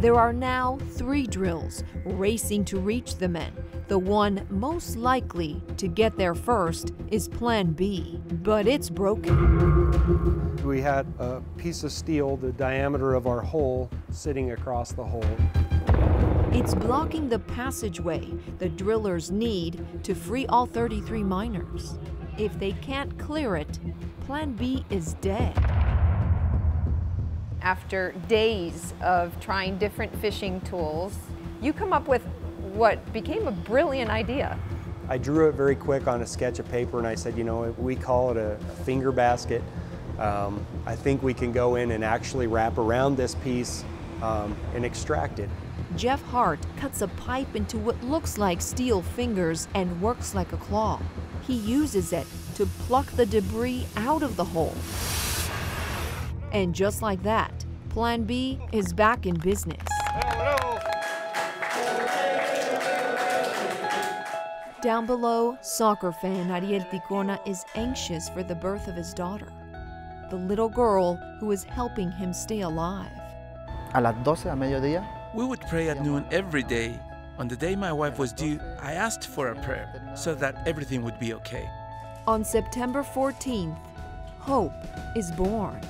There 0.00 0.16
are 0.16 0.34
now 0.34 0.78
three 0.90 1.26
drills 1.26 1.82
racing 2.04 2.66
to 2.66 2.78
reach 2.78 3.16
the 3.16 3.28
men. 3.28 3.54
The 3.88 3.98
one 3.98 4.46
most 4.50 4.96
likely 4.96 5.62
to 5.78 5.88
get 5.88 6.18
there 6.18 6.34
first 6.34 6.92
is 7.10 7.26
Plan 7.26 7.72
B, 7.72 8.20
but 8.42 8.66
it's 8.66 8.90
broken. 8.90 10.62
We 10.62 10.82
had 10.82 11.06
a 11.18 11.40
piece 11.56 11.84
of 11.84 11.92
steel, 11.92 12.36
the 12.36 12.52
diameter 12.52 13.14
of 13.14 13.26
our 13.26 13.40
hole, 13.40 13.90
sitting 14.10 14.50
across 14.50 14.92
the 14.92 15.04
hole. 15.04 15.24
It's 16.54 16.72
blocking 16.72 17.28
the 17.28 17.40
passageway 17.40 18.30
the 18.60 18.68
drillers 18.68 19.32
need 19.32 19.84
to 20.04 20.14
free 20.14 20.46
all 20.46 20.66
33 20.66 21.24
miners. 21.24 21.98
If 22.38 22.56
they 22.60 22.70
can't 22.74 23.18
clear 23.18 23.56
it, 23.56 23.80
Plan 24.24 24.52
B 24.52 24.84
is 24.88 25.14
dead. 25.14 25.58
After 27.60 28.12
days 28.28 28.94
of 29.02 29.38
trying 29.40 29.78
different 29.78 30.16
fishing 30.20 30.60
tools, 30.60 31.16
you 31.60 31.72
come 31.72 31.92
up 31.92 32.06
with 32.06 32.22
what 32.72 33.12
became 33.12 33.48
a 33.48 33.52
brilliant 33.52 34.12
idea. 34.12 34.56
I 35.08 35.18
drew 35.18 35.48
it 35.48 35.56
very 35.56 35.74
quick 35.74 36.06
on 36.06 36.22
a 36.22 36.26
sketch 36.26 36.60
of 36.60 36.70
paper 36.70 36.98
and 36.98 37.06
I 37.06 37.16
said, 37.16 37.36
you 37.36 37.42
know, 37.42 37.74
we 37.78 37.96
call 37.96 38.30
it 38.30 38.36
a, 38.36 38.52
a 38.52 38.84
finger 38.84 39.10
basket. 39.10 39.60
Um, 40.20 40.64
I 40.86 40.94
think 40.94 41.20
we 41.20 41.34
can 41.34 41.50
go 41.50 41.74
in 41.74 41.90
and 41.90 42.04
actually 42.04 42.46
wrap 42.46 42.78
around 42.78 43.16
this 43.16 43.34
piece 43.34 43.84
um, 44.22 44.56
and 44.76 44.84
extract 44.84 45.40
it. 45.40 45.50
Jeff 45.96 46.22
Hart 46.24 46.58
cuts 46.76 47.02
a 47.02 47.08
pipe 47.08 47.54
into 47.54 47.78
what 47.78 48.02
looks 48.02 48.36
like 48.36 48.60
steel 48.60 49.00
fingers 49.00 49.68
and 49.74 50.02
works 50.02 50.34
like 50.34 50.52
a 50.52 50.56
claw. 50.56 51.00
He 51.46 51.54
uses 51.54 52.12
it 52.12 52.26
to 52.56 52.66
pluck 52.86 53.06
the 53.12 53.26
debris 53.26 53.86
out 53.96 54.22
of 54.22 54.34
the 54.34 54.44
hole. 54.44 54.74
And 56.52 56.74
just 56.74 57.00
like 57.00 57.22
that, 57.22 57.64
Plan 57.90 58.24
B 58.24 58.58
is 58.72 58.92
back 58.92 59.24
in 59.24 59.36
business. 59.36 59.78
Down 64.82 65.06
below, 65.06 65.56
soccer 65.62 66.12
fan 66.12 66.50
Ariel 66.50 66.84
Ticona 66.90 67.38
is 67.46 67.64
anxious 67.76 68.28
for 68.28 68.42
the 68.42 68.54
birth 68.54 68.88
of 68.88 68.96
his 68.96 69.14
daughter, 69.14 69.50
the 70.30 70.36
little 70.36 70.68
girl 70.68 71.14
who 71.38 71.52
is 71.52 71.62
helping 71.62 72.10
him 72.10 72.32
stay 72.32 72.62
alive. 72.62 73.12
A 73.94 74.00
las 74.00 74.16
12 74.24 74.46
a 74.46 74.56
mediodía 74.56 75.23
We 75.34 75.44
would 75.44 75.62
pray 75.62 75.88
at 75.90 76.00
noon 76.00 76.24
every 76.30 76.62
day. 76.62 76.96
On 77.38 77.48
the 77.48 77.56
day 77.56 77.74
my 77.74 77.92
wife 77.92 78.20
was 78.20 78.32
due, 78.32 78.60
I 78.80 78.92
asked 78.92 79.26
for 79.26 79.48
a 79.48 79.56
prayer 79.62 80.14
so 80.14 80.32
that 80.36 80.54
everything 80.64 81.02
would 81.02 81.18
be 81.18 81.34
okay. 81.34 81.68
On 82.28 82.44
September 82.44 83.02
14th, 83.02 83.76
hope 84.38 84.72
is 85.16 85.32
born. 85.32 85.80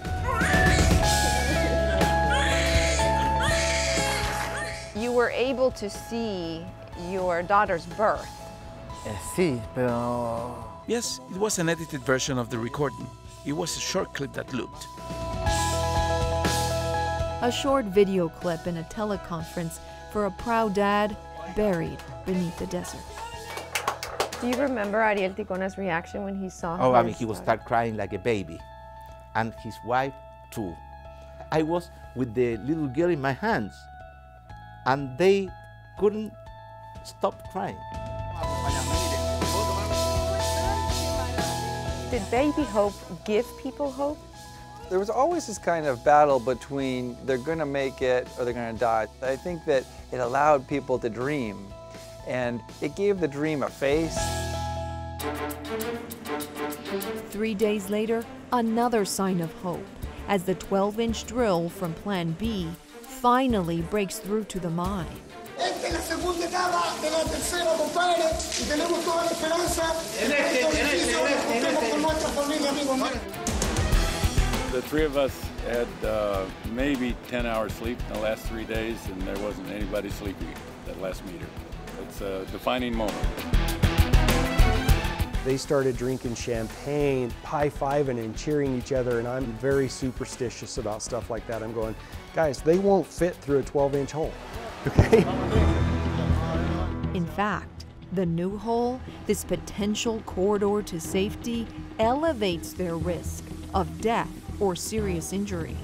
You 4.96 5.12
were 5.12 5.28
able 5.28 5.70
to 5.72 5.90
see 5.90 6.64
your 7.10 7.42
daughter's 7.42 7.84
birth. 7.84 8.26
Eh, 9.06 9.12
sí, 9.36 9.60
Yes, 10.86 11.20
it 11.30 11.36
was 11.36 11.58
an 11.58 11.68
edited 11.68 12.00
version 12.00 12.38
of 12.38 12.48
the 12.48 12.58
recording. 12.58 13.06
It 13.44 13.52
was 13.52 13.76
a 13.76 13.80
short 13.80 14.14
clip 14.14 14.32
that 14.32 14.54
looped. 14.54 14.86
A 17.44 17.52
short 17.52 17.84
video 17.84 18.30
clip 18.30 18.66
in 18.66 18.78
a 18.78 18.82
teleconference 18.84 19.78
for 20.10 20.24
a 20.24 20.30
proud 20.30 20.72
dad 20.72 21.14
buried 21.54 21.98
beneath 22.24 22.56
the 22.58 22.64
desert. 22.68 23.04
Do 24.40 24.48
you 24.48 24.56
remember 24.56 25.02
Ariel 25.02 25.34
Ticona's 25.34 25.76
reaction 25.76 26.24
when 26.24 26.40
he 26.40 26.48
saw 26.48 26.78
Oh, 26.80 26.94
I 26.94 27.02
mean, 27.02 27.12
he 27.12 27.26
would 27.26 27.36
start 27.36 27.66
crying 27.66 27.98
like 27.98 28.14
a 28.14 28.18
baby, 28.18 28.58
and 29.34 29.52
his 29.62 29.76
wife 29.84 30.14
too. 30.50 30.74
I 31.52 31.60
was 31.60 31.90
with 32.16 32.32
the 32.32 32.56
little 32.64 32.88
girl 32.88 33.10
in 33.10 33.20
my 33.20 33.32
hands, 33.32 33.74
and 34.86 35.12
they 35.18 35.50
couldn't 35.98 36.32
stop 37.04 37.36
crying. 37.52 37.76
Did 42.10 42.24
Baby 42.30 42.64
Hope 42.72 42.96
give 43.26 43.44
people 43.60 43.90
hope? 43.90 44.16
There 44.90 44.98
was 44.98 45.10
always 45.10 45.46
this 45.46 45.58
kind 45.58 45.86
of 45.86 46.04
battle 46.04 46.38
between 46.38 47.16
they're 47.24 47.38
going 47.38 47.58
to 47.58 47.66
make 47.66 48.02
it 48.02 48.28
or 48.38 48.44
they're 48.44 48.54
going 48.54 48.74
to 48.74 48.78
die. 48.78 49.06
I 49.22 49.36
think 49.36 49.64
that 49.64 49.84
it 50.12 50.18
allowed 50.18 50.68
people 50.68 50.98
to 50.98 51.08
dream, 51.08 51.66
and 52.26 52.60
it 52.82 52.94
gave 52.94 53.18
the 53.18 53.28
dream 53.28 53.62
a 53.62 53.70
face. 53.70 54.16
Three 57.30 57.54
days 57.54 57.88
later, 57.88 58.24
another 58.52 59.04
sign 59.04 59.40
of 59.40 59.52
hope 59.54 59.84
as 60.28 60.44
the 60.44 60.54
12 60.54 61.00
inch 61.00 61.26
drill 61.26 61.68
from 61.68 61.94
Plan 61.94 62.32
B 62.32 62.68
finally 63.02 63.80
breaks 63.80 64.18
through 64.18 64.44
to 64.44 64.60
the 64.60 64.70
mine. 64.70 65.06
The 74.74 74.82
three 74.82 75.04
of 75.04 75.16
us 75.16 75.40
had 75.68 75.86
uh, 76.04 76.44
maybe 76.72 77.14
10 77.28 77.46
hours 77.46 77.72
sleep 77.74 77.96
in 78.08 78.14
the 78.14 78.18
last 78.18 78.44
three 78.46 78.64
days, 78.64 78.98
and 79.06 79.22
there 79.22 79.38
wasn't 79.38 79.70
anybody 79.70 80.10
sleepy 80.10 80.48
that 80.86 81.00
last 81.00 81.24
meter. 81.26 81.46
It's 82.02 82.20
a 82.20 82.44
defining 82.50 82.96
moment. 82.96 83.16
They 85.44 85.56
started 85.58 85.96
drinking 85.96 86.34
champagne, 86.34 87.32
high 87.44 87.70
fiving 87.70 88.18
and 88.18 88.36
cheering 88.36 88.76
each 88.76 88.90
other, 88.90 89.20
and 89.20 89.28
I'm 89.28 89.44
very 89.58 89.88
superstitious 89.88 90.76
about 90.78 91.04
stuff 91.04 91.30
like 91.30 91.46
that. 91.46 91.62
I'm 91.62 91.72
going, 91.72 91.94
guys, 92.34 92.60
they 92.60 92.80
won't 92.80 93.06
fit 93.06 93.36
through 93.36 93.60
a 93.60 93.62
12 93.62 93.94
inch 93.94 94.10
hole. 94.10 94.32
Okay? 94.88 95.18
In 97.16 97.26
fact, 97.36 97.84
the 98.12 98.26
new 98.26 98.58
hole, 98.58 99.00
this 99.26 99.44
potential 99.44 100.20
corridor 100.26 100.82
to 100.82 101.00
safety, 101.00 101.68
elevates 102.00 102.72
their 102.72 102.96
risk 102.96 103.44
of 103.72 104.00
death 104.00 104.43
or 104.60 104.76
serious 104.76 105.32
injury. 105.32 105.76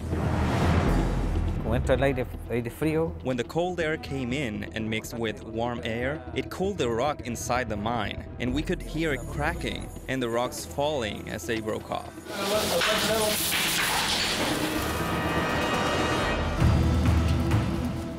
Como 1.63 1.75
entra 1.75 1.97
el 1.97 2.03
aire, 2.03 2.27
aire 2.51 2.71
frío, 2.71 3.13
When 3.23 3.37
the 3.37 3.45
cold 3.45 3.81
air 3.81 3.97
came 3.97 4.33
in 4.33 4.65
and 4.75 4.89
mixed 4.89 5.15
with 5.15 5.45
warm 5.45 5.81
air, 5.85 6.21
it 6.35 6.51
cooled 6.51 6.79
the 6.79 6.89
rock 6.89 7.27
inside 7.27 7.69
the 7.69 7.77
mine, 7.77 8.25
and 8.41 8.53
we 8.53 8.63
could 8.63 8.83
hear 8.83 9.13
it 9.13 9.21
cracking 9.21 9.89
and 10.09 10.23
the 10.23 10.29
rocks 10.29 10.65
falling 10.65 11.29
as 11.29 11.47
they 11.47 11.61
broke 11.61 11.91
off. 11.91 12.11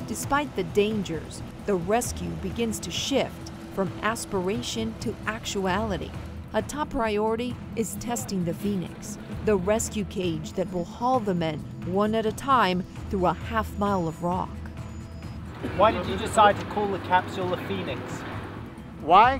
Despite 0.08 0.56
the 0.56 0.64
dangers, 0.64 1.42
the 1.66 1.76
rescue 1.76 2.30
begins 2.42 2.80
to 2.80 2.92
shift 2.92 3.52
from 3.74 3.92
aspiration 4.02 4.94
to 5.02 5.16
actuality. 5.26 6.12
A 6.54 6.62
top 6.62 6.90
priority 6.90 7.56
is 7.78 7.96
testing 8.02 8.44
the 8.44 8.54
Phoenix, 8.54 9.18
the 9.46 9.56
rescue 9.56 10.04
cage 10.04 10.52
that 10.54 10.70
will 10.74 10.84
haul 10.84 11.22
the 11.22 11.34
men 11.34 11.60
one 11.86 12.14
at 12.14 12.26
a 12.26 12.32
time 12.34 12.84
through 13.10 13.28
a 13.28 13.34
half 13.34 13.72
mile 13.78 14.06
of 14.06 14.22
rock. 14.22 14.50
Why 15.78 15.94
did 15.94 16.06
you 16.08 16.18
decide 16.18 16.60
to 16.60 16.66
call 16.66 16.92
the 16.92 17.00
capsule 17.00 17.48
the 17.48 17.58
Phoenix? 17.70 18.02
Why? 19.02 19.40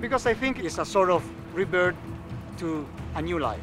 Because 0.00 0.24
I 0.24 0.34
think 0.34 0.60
it's 0.60 0.78
a 0.78 0.84
sort 0.84 1.10
of 1.10 1.28
rebirth 1.52 1.96
to 2.58 2.86
a 3.16 3.22
new 3.22 3.40
life. 3.40 3.60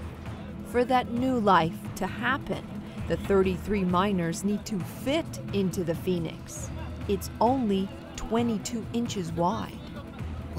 For 0.65 0.83
that 0.83 1.09
new 1.09 1.39
life 1.39 1.77
to 1.95 2.05
happen, 2.05 2.67
the 3.07 3.15
33 3.15 3.85
miners 3.85 4.43
need 4.43 4.65
to 4.65 4.77
fit 4.77 5.39
into 5.53 5.85
the 5.85 5.95
Phoenix. 5.95 6.69
It's 7.07 7.29
only 7.39 7.87
22 8.17 8.85
inches 8.91 9.31
wide. 9.31 9.88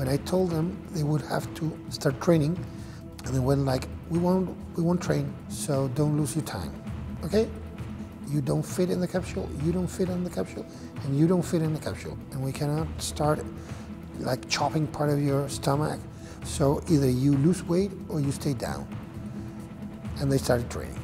When 0.00 0.08
I 0.08 0.16
told 0.16 0.48
them 0.48 0.82
they 0.92 1.02
would 1.02 1.20
have 1.28 1.52
to 1.56 1.78
start 1.90 2.18
training, 2.22 2.56
and 3.26 3.34
they 3.34 3.38
went 3.38 3.66
like, 3.66 3.86
"We 4.08 4.18
won't, 4.18 4.56
we 4.74 4.82
won't 4.82 5.02
train, 5.02 5.30
so 5.50 5.88
don't 5.88 6.16
lose 6.16 6.34
your 6.34 6.44
time, 6.46 6.72
okay? 7.22 7.46
You 8.26 8.40
don't 8.40 8.62
fit 8.62 8.88
in 8.88 8.98
the 8.98 9.06
capsule, 9.06 9.46
you 9.62 9.72
don't 9.72 9.90
fit 9.98 10.08
in 10.08 10.24
the 10.24 10.30
capsule, 10.30 10.64
and 11.04 11.18
you 11.18 11.26
don't 11.26 11.42
fit 11.42 11.60
in 11.60 11.74
the 11.74 11.78
capsule, 11.78 12.16
and 12.32 12.42
we 12.42 12.50
cannot 12.50 12.88
start 12.96 13.44
like 14.20 14.48
chopping 14.48 14.86
part 14.86 15.10
of 15.10 15.20
your 15.22 15.50
stomach. 15.50 16.00
So 16.44 16.82
either 16.88 17.10
you 17.10 17.36
lose 17.36 17.62
weight 17.62 17.92
or 18.08 18.20
you 18.20 18.32
stay 18.32 18.54
down." 18.54 18.86
And 20.18 20.32
they 20.32 20.38
started 20.38 20.70
training. 20.70 20.98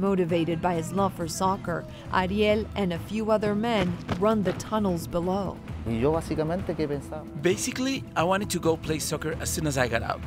Motivated 0.00 0.60
by 0.60 0.74
his 0.74 0.92
love 0.92 1.14
for 1.14 1.28
soccer, 1.28 1.84
Ariel 2.12 2.66
and 2.74 2.92
a 2.92 2.98
few 2.98 3.30
other 3.30 3.54
men 3.54 3.96
run 4.18 4.42
the 4.42 4.54
tunnels 4.54 5.06
below. 5.06 5.58
Y 5.86 5.98
yo 5.98 6.12
básicamente, 6.12 6.76
¿qué 6.76 6.86
pensaba? 6.86 7.24
Basically, 7.42 8.04
I 8.14 8.22
wanted 8.22 8.48
to 8.50 8.60
go 8.60 8.76
play 8.76 9.00
soccer 9.00 9.34
as 9.40 9.50
soon 9.50 9.66
as 9.66 9.76
I 9.76 9.88
got 9.88 10.02
out. 10.02 10.20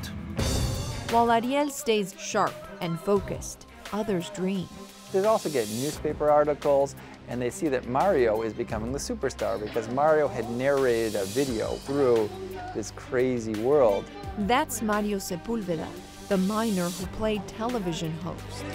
While 1.12 1.32
Ariel 1.32 1.70
stays 1.70 2.14
sharp 2.18 2.54
and 2.82 3.00
focused, 3.00 3.68
others 3.94 4.30
dream. 4.36 4.68
They 5.14 5.24
also 5.26 5.50
get 5.50 5.70
newspaper 5.70 6.30
articles, 6.30 6.96
and 7.30 7.42
they 7.42 7.50
see 7.50 7.70
that 7.70 7.88
Mario 7.88 8.42
is 8.42 8.54
becoming 8.54 8.92
the 8.92 9.00
superstar 9.00 9.58
because 9.62 9.88
Mario 9.90 10.28
had 10.28 10.50
narrated 10.52 11.16
a 11.16 11.24
video 11.26 11.76
through 11.86 12.30
this 12.76 12.92
crazy 12.92 13.54
world. 13.62 14.04
That's 14.40 14.82
Mario 14.82 15.20
Sepulveda, 15.20 15.88
the 16.28 16.38
miner 16.38 16.90
who 16.90 17.06
played 17.18 17.48
television 17.48 18.12
host. 18.24 18.66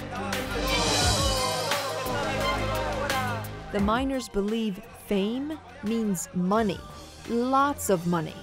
The 3.72 3.80
miners 3.80 4.28
believe 4.30 4.80
fame 5.10 5.58
means 5.82 6.28
money, 6.34 6.78
lots 7.28 7.90
of 7.90 8.06
money. 8.06 8.36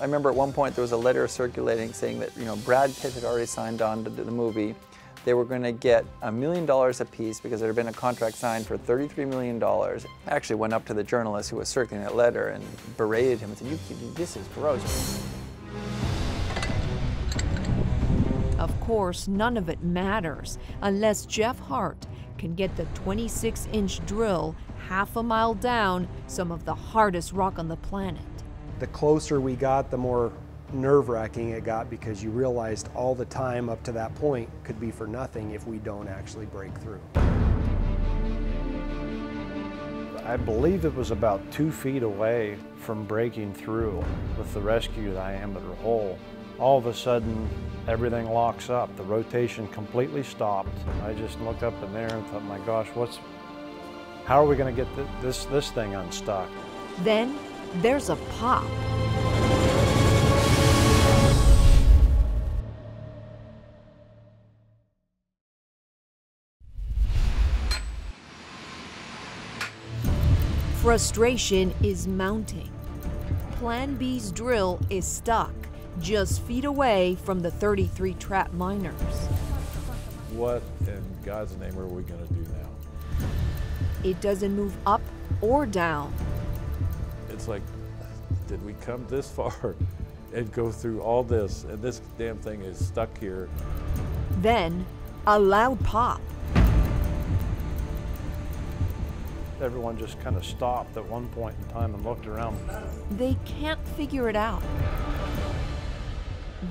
I 0.00 0.02
remember 0.02 0.28
at 0.28 0.34
one 0.34 0.52
point 0.52 0.74
there 0.74 0.82
was 0.82 0.90
a 0.90 0.96
letter 0.96 1.28
circulating 1.28 1.92
saying 1.92 2.18
that 2.18 2.36
you 2.36 2.44
know 2.44 2.56
Brad 2.56 2.92
Pitt 2.96 3.12
had 3.12 3.22
already 3.22 3.46
signed 3.46 3.80
on 3.80 4.02
to 4.02 4.10
the 4.10 4.24
movie. 4.28 4.74
They 5.24 5.34
were 5.34 5.44
going 5.44 5.62
to 5.62 5.70
get 5.70 6.04
a 6.22 6.32
million 6.32 6.66
dollars 6.66 7.00
apiece 7.00 7.38
because 7.38 7.60
there 7.60 7.68
had 7.68 7.76
been 7.76 7.86
a 7.86 7.92
contract 7.92 8.34
signed 8.34 8.66
for 8.66 8.76
$33 8.76 9.28
million. 9.28 9.62
I 9.62 10.00
actually 10.26 10.56
went 10.56 10.72
up 10.72 10.84
to 10.86 10.94
the 10.94 11.04
journalist 11.04 11.48
who 11.50 11.58
was 11.58 11.68
circulating 11.68 12.04
that 12.04 12.16
letter 12.16 12.48
and 12.48 12.64
berated 12.96 13.38
him 13.38 13.50
and 13.50 13.58
said, 13.58 13.68
you, 13.68 13.78
keep- 13.86 14.14
this 14.16 14.36
is 14.36 14.48
gross. 14.48 15.22
Of 18.58 18.80
course, 18.80 19.28
none 19.28 19.56
of 19.56 19.68
it 19.68 19.80
matters 19.84 20.58
unless 20.82 21.24
Jeff 21.24 21.60
Hart 21.60 22.04
can 22.40 22.54
get 22.54 22.74
the 22.76 22.86
26 22.94 23.68
inch 23.72 24.04
drill 24.06 24.56
half 24.90 25.14
a 25.14 25.22
mile 25.22 25.54
down 25.54 26.08
some 26.26 26.50
of 26.50 26.64
the 26.64 26.74
hardest 26.74 27.32
rock 27.32 27.60
on 27.60 27.68
the 27.68 27.76
planet. 27.76 28.20
The 28.80 28.88
closer 28.88 29.40
we 29.40 29.54
got, 29.54 29.88
the 29.88 29.96
more 29.96 30.32
nerve 30.72 31.08
wracking 31.08 31.50
it 31.50 31.62
got 31.62 31.88
because 31.88 32.24
you 32.24 32.30
realized 32.30 32.88
all 32.92 33.14
the 33.14 33.24
time 33.26 33.68
up 33.68 33.80
to 33.84 33.92
that 33.92 34.12
point 34.16 34.50
could 34.64 34.80
be 34.80 34.90
for 34.90 35.06
nothing 35.06 35.52
if 35.52 35.64
we 35.64 35.78
don't 35.78 36.08
actually 36.08 36.46
break 36.46 36.76
through. 36.78 37.00
I 40.24 40.36
believe 40.36 40.84
it 40.84 40.94
was 40.96 41.12
about 41.12 41.40
two 41.52 41.70
feet 41.70 42.02
away 42.02 42.58
from 42.80 43.04
breaking 43.04 43.54
through 43.54 44.04
with 44.36 44.52
the 44.54 44.60
rescue 44.60 45.14
diameter 45.14 45.72
hole. 45.82 46.18
All 46.58 46.78
of 46.78 46.86
a 46.86 46.94
sudden, 46.94 47.48
everything 47.86 48.28
locks 48.28 48.70
up. 48.70 48.94
The 48.96 49.04
rotation 49.04 49.68
completely 49.68 50.24
stopped. 50.24 50.76
I 51.04 51.14
just 51.14 51.40
looked 51.42 51.62
up 51.62 51.80
in 51.80 51.92
there 51.92 52.12
and 52.12 52.26
thought, 52.26 52.42
my 52.42 52.58
gosh, 52.66 52.88
what's, 52.94 53.20
how 54.30 54.40
are 54.40 54.46
we 54.46 54.54
going 54.54 54.72
to 54.72 54.84
get 54.84 54.94
th- 54.94 55.08
this, 55.22 55.44
this 55.46 55.72
thing 55.72 55.96
unstuck? 55.96 56.48
Then 57.00 57.36
there's 57.82 58.10
a 58.10 58.16
pop. 58.38 58.64
Frustration 70.76 71.74
is 71.82 72.06
mounting. 72.06 72.70
Plan 73.56 73.96
B's 73.96 74.30
drill 74.30 74.78
is 74.90 75.04
stuck 75.04 75.52
just 76.00 76.40
feet 76.42 76.64
away 76.64 77.18
from 77.24 77.40
the 77.40 77.50
33 77.50 78.14
trap 78.14 78.52
miners. 78.52 78.94
What 80.30 80.62
in 80.86 81.02
God's 81.24 81.56
name 81.56 81.76
are 81.76 81.86
we 81.88 82.04
going 82.04 82.24
to 82.28 82.32
do 82.32 82.42
now? 82.42 82.79
It 84.02 84.20
doesn't 84.20 84.54
move 84.56 84.74
up 84.86 85.02
or 85.40 85.66
down. 85.66 86.12
It's 87.28 87.48
like, 87.48 87.62
did 88.46 88.64
we 88.64 88.72
come 88.74 89.06
this 89.08 89.30
far 89.30 89.76
and 90.34 90.50
go 90.52 90.70
through 90.70 91.00
all 91.00 91.22
this, 91.22 91.64
and 91.64 91.82
this 91.82 92.00
damn 92.18 92.38
thing 92.38 92.62
is 92.62 92.84
stuck 92.84 93.16
here? 93.18 93.48
Then, 94.38 94.86
a 95.26 95.38
loud 95.38 95.82
pop. 95.84 96.20
Everyone 99.60 99.98
just 99.98 100.18
kind 100.20 100.36
of 100.36 100.44
stopped 100.46 100.96
at 100.96 101.04
one 101.04 101.28
point 101.28 101.54
in 101.60 101.68
time 101.68 101.94
and 101.94 102.02
looked 102.02 102.26
around. 102.26 102.58
They 103.10 103.36
can't 103.44 103.86
figure 103.88 104.30
it 104.30 104.36
out. 104.36 104.62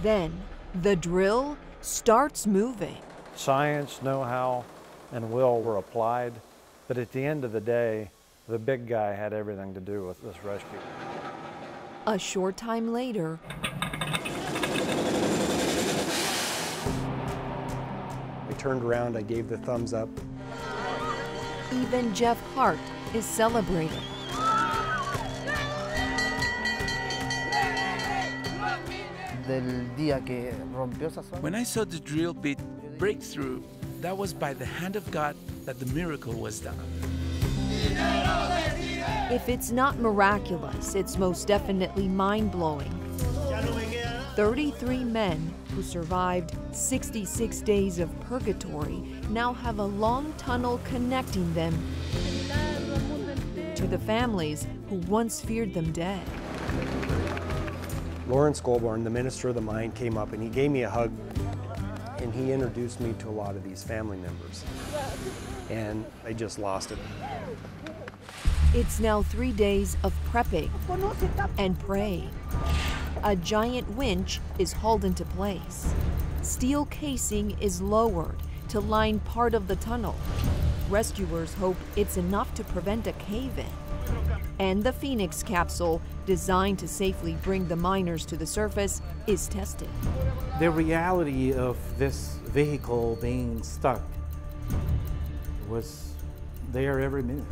Then, 0.02 0.34
the 0.82 0.96
drill 0.96 1.58
starts 1.82 2.48
moving. 2.48 2.98
Science, 3.36 4.02
know-how, 4.02 4.66
and 5.12 5.32
will 5.32 5.62
were 5.62 5.78
applied, 5.78 6.34
But 6.90 6.98
at 6.98 7.12
the 7.12 7.24
end 7.24 7.46
of 7.46 7.52
the 7.52 7.62
day, 7.62 8.10
the 8.48 8.58
big 8.58 8.88
guy 8.88 9.14
had 9.14 9.32
everything 9.32 9.76
to 9.76 9.80
do 9.80 10.08
with 10.08 10.20
this 10.24 10.44
rescue. 10.44 10.80
A 12.08 12.18
short 12.18 12.58
time 12.58 12.92
later, 12.92 13.38
I 18.50 18.54
turned 18.58 18.84
around, 18.84 19.16
I 19.16 19.22
gave 19.22 19.50
the 19.50 19.60
thumbs 19.60 19.94
up. 19.94 20.10
even 21.72 22.12
Jeff 22.16 22.42
Hart 22.56 22.80
is 23.14 23.24
celebrating. 23.24 23.92
Del 29.48 29.86
día 29.96 30.26
que 30.26 30.52
rompió 30.74 31.08
esa 31.08 31.22
zona. 31.22 31.42
When 31.42 31.54
I 31.54 31.62
saw 31.62 31.84
the 31.84 32.00
drill 32.00 32.34
bit 32.34 32.58
break 32.98 33.22
through, 33.22 33.64
that 34.02 34.18
was 34.18 34.34
by 34.34 34.54
the 34.54 34.66
hand 34.66 34.96
of 34.96 35.10
God 35.12 35.36
that 35.66 35.80
the 35.80 35.86
miracle 35.88 36.34
was 36.34 36.60
done. 36.60 36.78
If 39.32 39.50
it's 39.50 39.72
not 39.72 40.00
miraculous, 40.00 40.96
it's 40.96 41.18
most 41.18 41.48
definitely 41.48 42.08
mind 42.08 42.52
blowing. 42.52 42.92
33 44.36 45.04
men 45.04 45.54
who 45.76 45.84
survived 45.84 46.56
66 46.72 47.62
days 47.62 48.00
of 48.00 48.20
purgatory 48.22 49.04
now 49.30 49.54
have 49.54 49.80
a 49.80 49.86
long 49.86 50.34
tunnel 50.38 50.80
connecting 50.86 51.54
them 51.54 51.74
to 53.76 53.86
the 53.86 54.00
families 54.00 54.66
who 54.88 54.96
once 55.08 55.42
feared 55.42 55.74
them 55.74 55.92
dead. 55.92 56.26
Laurence 58.28 58.62
Golborne, 58.62 59.04
the 59.04 59.10
minister 59.10 59.50
of 59.50 59.56
the 59.56 59.62
mine, 59.62 59.92
came 59.92 60.18
up 60.18 60.34
and 60.34 60.42
he 60.42 60.50
gave 60.50 60.72
me 60.72 60.84
a 60.84 60.90
hug 60.90 61.12
and 62.22 62.34
he 62.34 62.52
introduced 62.52 63.00
me 63.00 63.14
to 63.20 63.30
a 63.30 63.32
lot 63.32 63.56
of 63.56 63.64
these 63.64 63.84
family 63.84 64.18
members. 64.18 64.64
And 65.70 66.06
I 66.26 66.34
just 66.34 66.60
lost 66.60 66.92
it. 66.92 66.98
It's 68.74 69.00
now 69.00 69.24
three 69.24 69.52
days 69.52 69.98
of 70.04 70.14
prepping 70.32 70.70
and 71.58 71.80
praying. 71.80 72.30
A 73.24 73.36
giant 73.36 73.90
winch 73.96 74.40
is 74.58 74.74
hauled 74.74 75.04
into 75.04 75.26
place. 75.26 75.94
Steel 76.42 76.86
casing 76.86 77.58
is 77.60 77.82
lowered 77.82 78.38
to 78.70 78.80
line 78.80 79.20
part 79.20 79.54
of 79.54 79.68
the 79.68 79.76
tunnel. 79.78 80.16
Rescuers 80.90 81.54
hope 81.56 81.78
it's 81.96 82.18
enough 82.18 82.54
to 82.56 82.64
prevent 82.64 83.08
a 83.08 83.14
cave 83.14 83.58
in. 83.58 83.89
And 84.60 84.84
the 84.84 84.92
Phoenix 84.92 85.42
capsule, 85.42 86.02
designed 86.26 86.80
to 86.80 86.88
safely 86.88 87.38
bring 87.44 87.68
the 87.68 87.78
miners 87.78 88.26
to 88.26 88.36
the 88.36 88.46
surface, 88.46 89.02
is 89.26 89.48
tested. 89.48 89.88
The 90.60 90.70
reality 90.70 91.54
of 91.54 91.78
this 91.98 92.38
vehicle 92.48 93.18
being 93.22 93.64
stuck 93.64 94.02
was 95.70 96.14
there 96.74 97.00
every 97.00 97.24
minute. 97.24 97.46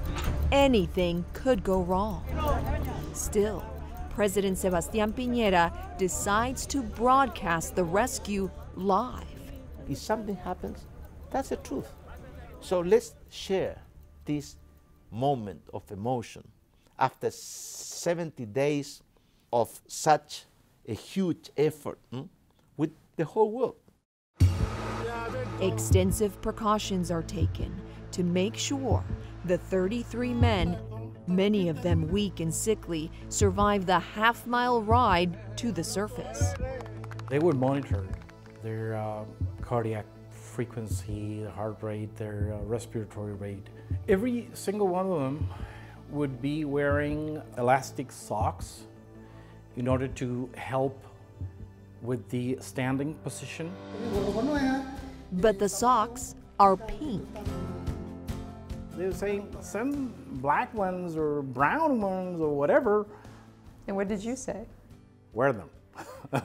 Anything 0.52 1.24
could 1.32 1.64
go 1.64 1.82
wrong. 1.82 2.26
Still, 3.14 3.64
President 4.10 4.58
Sebastián 4.58 5.14
Piñera 5.14 5.72
decides 5.98 6.66
to 6.68 6.82
broadcast 6.82 7.76
the 7.76 7.84
rescue 7.84 8.50
live. 8.76 9.24
If 9.90 9.98
something 9.98 10.36
happens, 10.36 10.86
that's 11.32 11.50
the 11.50 11.56
truth. 11.58 11.88
So 12.60 12.82
let's 12.82 13.14
share 13.30 13.80
this 14.26 14.58
moment 15.10 15.62
of 15.74 15.90
emotion 15.90 16.44
after 17.00 17.30
70 17.32 18.46
days 18.46 19.02
of 19.52 19.82
such 19.88 20.46
a 20.88 20.94
huge 20.94 21.50
effort 21.58 22.00
hmm, 22.12 22.24
with 22.76 22.92
the 23.16 23.26
whole 23.26 23.52
world. 23.52 23.76
Extensive 25.62 26.40
precautions 26.42 27.10
are 27.10 27.24
taken 27.24 27.74
to 28.12 28.24
make 28.24 28.56
sure 28.56 29.04
the 29.46 29.58
33 29.58 30.34
men, 30.34 30.78
many 31.26 31.70
of 31.70 31.82
them 31.82 32.08
weak 32.10 32.40
and 32.40 32.54
sickly, 32.54 33.12
survive 33.30 33.86
the 33.86 34.00
half 34.00 34.46
mile 34.46 34.82
ride 34.82 35.58
to 35.58 35.72
the 35.72 35.84
surface. 35.84 36.54
They 37.30 37.40
would 37.40 37.58
monitor 37.58 38.08
their 38.64 38.96
uh, 38.96 39.26
cardiac 39.62 40.06
frequency, 40.30 41.44
the 41.44 41.52
heart 41.52 41.78
rate, 41.82 42.16
their 42.16 42.54
uh, 42.54 42.64
respiratory 42.64 43.34
rate. 43.34 43.68
Every 44.08 44.50
single 44.54 44.88
one 44.88 45.06
of 45.12 45.20
them 45.20 45.50
would 46.12 46.42
be 46.42 46.66
wearing 46.66 47.42
elastic 47.58 48.12
socks 48.12 48.84
in 49.76 49.88
order 49.88 50.08
to 50.08 50.50
help 50.56 51.06
with 52.02 52.28
the 52.30 52.58
standing 52.62 53.14
position. 53.16 53.72
But 55.34 55.60
the 55.60 55.70
socks 55.70 56.36
are 56.60 56.78
pink. 56.78 57.28
They 58.96 59.06
were 59.06 59.14
saying 59.14 59.56
send 59.62 60.14
black 60.42 60.74
ones 60.74 61.16
or 61.16 61.42
brown 61.44 62.02
ones 62.02 62.42
or 62.42 62.56
whatever. 62.56 63.06
And 63.88 63.96
what 63.96 64.08
did 64.08 64.24
you 64.24 64.36
say? 64.36 64.66
Wear 65.34 65.54
them. 65.54 65.70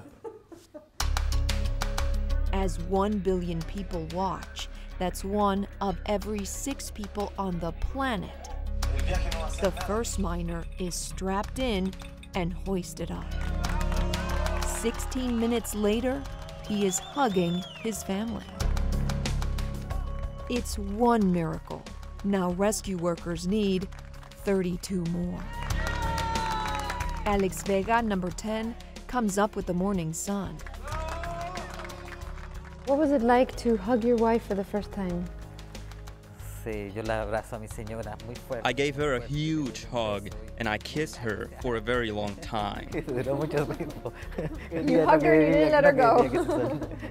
As 2.52 2.78
one 2.80 3.18
billion 3.18 3.62
people 3.62 4.06
watch, 4.14 4.68
that's 4.98 5.24
one 5.24 5.66
of 5.80 5.96
every 6.06 6.44
six 6.44 6.90
people 6.90 7.32
on 7.38 7.58
the 7.58 7.72
planet. 7.72 8.41
The 9.60 9.72
first 9.86 10.18
miner 10.18 10.64
is 10.78 10.94
strapped 10.94 11.58
in 11.58 11.92
and 12.34 12.52
hoisted 12.52 13.10
up. 13.10 13.24
16 14.66 15.38
minutes 15.38 15.74
later, 15.74 16.22
he 16.66 16.86
is 16.86 16.98
hugging 16.98 17.62
his 17.80 18.02
family. 18.02 18.44
It's 20.48 20.78
one 20.78 21.32
miracle. 21.32 21.82
Now 22.24 22.52
rescue 22.52 22.96
workers 22.96 23.46
need 23.46 23.88
32 24.44 25.04
more. 25.10 25.40
Alex 27.24 27.62
Vega, 27.62 28.02
number 28.02 28.30
10, 28.30 28.74
comes 29.06 29.38
up 29.38 29.54
with 29.54 29.66
the 29.66 29.74
morning 29.74 30.12
sun. 30.12 30.56
What 32.86 32.98
was 32.98 33.12
it 33.12 33.22
like 33.22 33.54
to 33.56 33.76
hug 33.76 34.04
your 34.04 34.16
wife 34.16 34.46
for 34.46 34.54
the 34.54 34.64
first 34.64 34.90
time? 34.90 35.24
I 38.64 38.72
gave 38.72 38.94
her 38.96 39.14
a 39.16 39.20
huge 39.20 39.84
hug 39.86 40.28
and 40.58 40.68
I 40.68 40.78
kissed 40.78 41.16
her 41.16 41.50
for 41.60 41.76
a 41.76 41.80
very 41.80 42.10
long 42.10 42.34
time. 42.36 42.88
Duró 42.92 43.36
mucho 43.38 43.64
tiempo. 43.66 44.12
You 44.72 45.04
hugged 45.04 45.24
her, 45.24 45.34
you 45.40 45.52
didn't 45.52 45.72
let 45.72 45.84
her 45.84 45.92
go. 45.92 46.28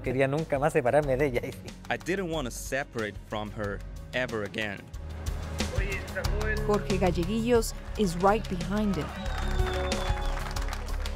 Quería 0.04 0.28
nunca 0.30 0.58
más 0.58 0.74
separarme 0.74 1.18
de 1.18 1.26
ella. 1.26 1.52
I 1.90 1.98
didn't 1.98 2.30
want 2.30 2.46
to 2.46 2.52
separate 2.52 3.16
from 3.28 3.52
her 3.52 3.80
ever 4.14 4.44
again. 4.44 4.80
Jorge 6.68 6.98
Galleguillos 6.98 7.74
is 7.98 8.16
right 8.18 8.48
behind 8.50 8.96
him. 8.96 9.08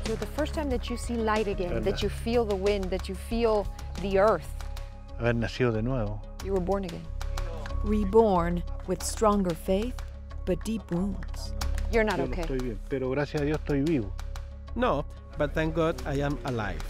So 0.05 0.15
the 0.15 0.27
first 0.37 0.53
time 0.53 0.69
that 0.69 0.89
you 0.89 0.97
see 0.97 1.15
light 1.15 1.47
again, 1.47 1.81
that 1.83 2.03
you 2.03 2.09
feel 2.09 2.45
the 2.45 2.55
wind, 2.55 2.85
that 2.85 3.09
you 3.09 3.15
feel 3.15 3.65
the 4.01 4.19
earth, 4.19 4.47
Haber 5.17 5.33
nacido 5.33 5.71
de 5.73 5.81
nuevo. 5.81 6.19
you 6.43 6.51
were 6.53 6.59
born 6.59 6.83
again. 6.85 7.01
Reborn 7.85 8.63
with 8.87 9.03
stronger 9.03 9.53
faith, 9.53 9.95
but 10.45 10.63
deep 10.65 10.89
wounds. 10.89 11.53
You're 11.91 12.03
not 12.03 12.17
Yo 12.17 12.25
no 12.25 12.31
okay. 12.31 12.41
estoy 12.41 12.57
bien, 12.59 12.79
pero 12.89 13.11
gracias 13.11 13.43
a 13.43 13.45
Dios 13.45 13.59
estoy 13.59 13.85
vivo. 13.85 14.11
No, 14.73 15.05
but 15.37 15.53
thank 15.53 15.75
God 15.75 16.01
I 16.07 16.15
am 16.15 16.39
alive. 16.45 16.81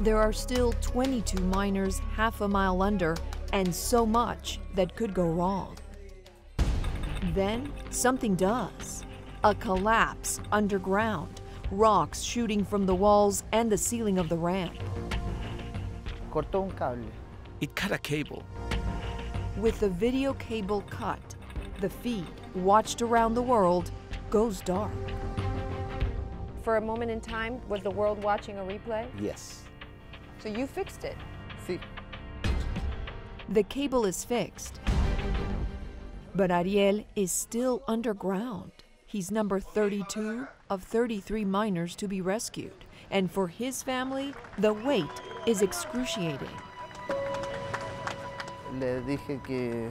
There 0.00 0.18
are 0.18 0.32
still 0.32 0.72
22 0.80 1.40
miners 1.40 2.00
half 2.16 2.40
a 2.40 2.48
mile 2.48 2.82
under, 2.82 3.14
and 3.52 3.72
so 3.72 4.04
much 4.04 4.58
that 4.74 4.96
could 4.96 5.14
go 5.14 5.28
wrong. 5.28 5.76
Then 7.32 7.72
something 7.90 8.34
does. 8.34 9.04
A 9.44 9.54
collapse 9.54 10.40
underground, 10.50 11.40
rocks 11.70 12.22
shooting 12.22 12.64
from 12.64 12.86
the 12.86 12.94
walls 12.94 13.44
and 13.52 13.70
the 13.70 13.78
ceiling 13.78 14.18
of 14.18 14.28
the 14.28 14.36
ramp. 14.36 14.74
Cortó 16.32 16.64
un 16.64 16.70
cable. 16.72 17.25
It 17.60 17.74
cut 17.74 17.90
a 17.90 17.98
cable. 17.98 18.42
With 19.56 19.80
the 19.80 19.88
video 19.88 20.34
cable 20.34 20.82
cut, 20.90 21.34
the 21.80 21.88
feed, 21.88 22.26
watched 22.54 23.00
around 23.00 23.34
the 23.34 23.42
world, 23.42 23.90
goes 24.28 24.60
dark. 24.60 24.92
For 26.62 26.76
a 26.76 26.80
moment 26.80 27.10
in 27.10 27.20
time, 27.20 27.60
was 27.68 27.82
the 27.82 27.90
world 27.90 28.22
watching 28.22 28.58
a 28.58 28.62
replay? 28.62 29.06
Yes. 29.18 29.62
So 30.38 30.50
you 30.50 30.66
fixed 30.66 31.04
it. 31.04 31.16
See. 31.66 31.80
The 33.48 33.62
cable 33.62 34.04
is 34.04 34.22
fixed. 34.24 34.80
But 36.34 36.50
Ariel 36.50 37.06
is 37.14 37.32
still 37.32 37.82
underground. 37.88 38.72
He's 39.06 39.30
number 39.30 39.60
32 39.60 40.46
of 40.68 40.82
33 40.82 41.46
miners 41.46 41.96
to 41.96 42.08
be 42.08 42.20
rescued. 42.20 42.84
And 43.10 43.30
for 43.30 43.48
his 43.48 43.82
family, 43.82 44.34
the 44.58 44.74
wait 44.74 45.04
is 45.46 45.62
excruciating. 45.62 46.50
Le 48.78 49.00
dije 49.02 49.40
que. 49.42 49.90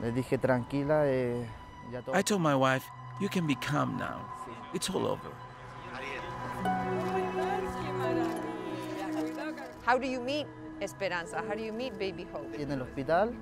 Le 0.00 0.12
dije 0.12 0.38
tranquila. 0.38 1.06
Eh, 1.06 1.46
ya 1.92 2.00
todo. 2.02 2.14
I 2.14 2.22
told 2.22 2.42
my 2.42 2.54
wife, 2.54 2.84
You 3.20 3.28
can 3.28 3.46
be 3.46 3.54
calm 3.54 3.96
now. 3.96 4.26
It's 4.74 4.90
all 4.90 5.06
over. 5.06 5.30
How 9.84 9.98
do 9.98 10.06
you 10.06 10.20
meet 10.20 10.46
Esperanza? 10.80 11.42
How 11.46 11.54
do 11.54 11.62
you 11.62 11.72
meet 11.72 11.96
Baby 11.98 12.26
Hope? 12.32 12.58
En 12.58 12.72
el 12.72 12.80
hospital 12.80 13.32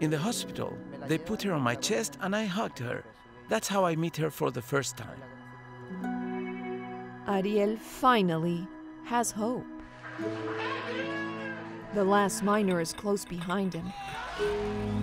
In 0.00 0.10
the 0.10 0.18
hospital, 0.18 0.72
they 1.08 1.18
put 1.18 1.42
her 1.42 1.52
on 1.52 1.60
my 1.60 1.74
chest 1.74 2.16
and 2.20 2.34
I 2.34 2.46
hugged 2.46 2.78
her. 2.78 3.04
That's 3.48 3.68
how 3.68 3.84
I 3.84 3.96
meet 3.96 4.16
her 4.16 4.30
for 4.30 4.50
the 4.50 4.62
first 4.62 4.96
time. 4.96 5.20
Ariel 7.28 7.76
finally 7.76 8.66
has 9.04 9.30
hope. 9.32 9.66
The 11.92 12.04
last 12.04 12.44
miner 12.44 12.80
is 12.80 12.92
close 12.92 13.24
behind 13.24 13.74
him. 13.74 13.92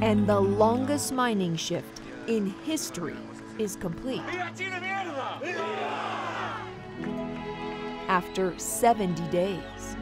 And 0.02 0.26
the 0.26 0.40
longest 0.40 1.12
mining 1.12 1.58
shift 1.58 2.00
in 2.28 2.54
history 2.64 3.18
is 3.60 3.76
complete. 3.76 4.22
After 8.08 8.58
70 8.58 9.22
days. 9.28 9.98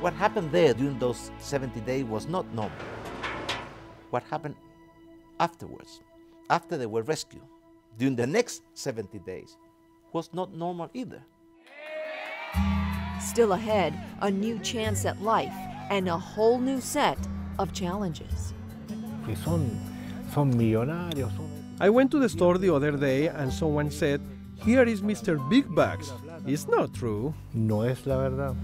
What 0.00 0.12
happened 0.14 0.50
there 0.50 0.74
during 0.74 0.98
those 0.98 1.30
70 1.38 1.80
days 1.82 2.04
was 2.04 2.26
not 2.26 2.52
normal. 2.52 2.78
What 4.10 4.24
happened 4.24 4.56
afterwards, 5.38 6.00
after 6.50 6.76
they 6.76 6.86
were 6.86 7.02
rescued, 7.02 7.42
during 7.96 8.16
the 8.16 8.26
next 8.26 8.62
70 8.74 9.20
days, 9.20 9.56
was 10.12 10.30
not 10.32 10.52
normal 10.52 10.90
either. 10.94 11.22
Still 13.28 13.52
ahead, 13.52 13.92
a 14.22 14.30
new 14.30 14.58
chance 14.60 15.04
at 15.04 15.20
life 15.20 15.52
and 15.90 16.08
a 16.08 16.16
whole 16.16 16.58
new 16.58 16.80
set 16.80 17.18
of 17.58 17.74
challenges. 17.74 18.54
Que 19.26 19.36
son, 19.36 19.78
son 20.32 20.54
millonarios. 20.54 21.30
Son... 21.36 21.76
I 21.78 21.90
went 21.90 22.10
to 22.12 22.18
the 22.18 22.30
store 22.30 22.56
the 22.56 22.74
other 22.74 22.92
day 22.92 23.28
and 23.28 23.52
someone 23.52 23.90
said, 23.90 24.22
Here 24.64 24.82
is 24.82 25.02
Mr. 25.02 25.36
Big 25.50 25.66
Bucks. 25.74 26.10
It's 26.46 26.66
not 26.68 26.94
true. 26.94 27.34
No 27.52 27.82
es 27.82 28.06
la 28.06 28.16
verdad. 28.16 28.56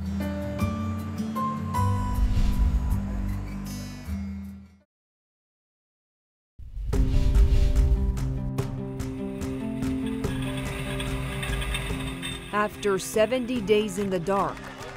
After 12.64 12.98
70 12.98 13.60
days 13.60 13.98
in 13.98 14.08
the 14.08 14.18
dark, 14.18 14.56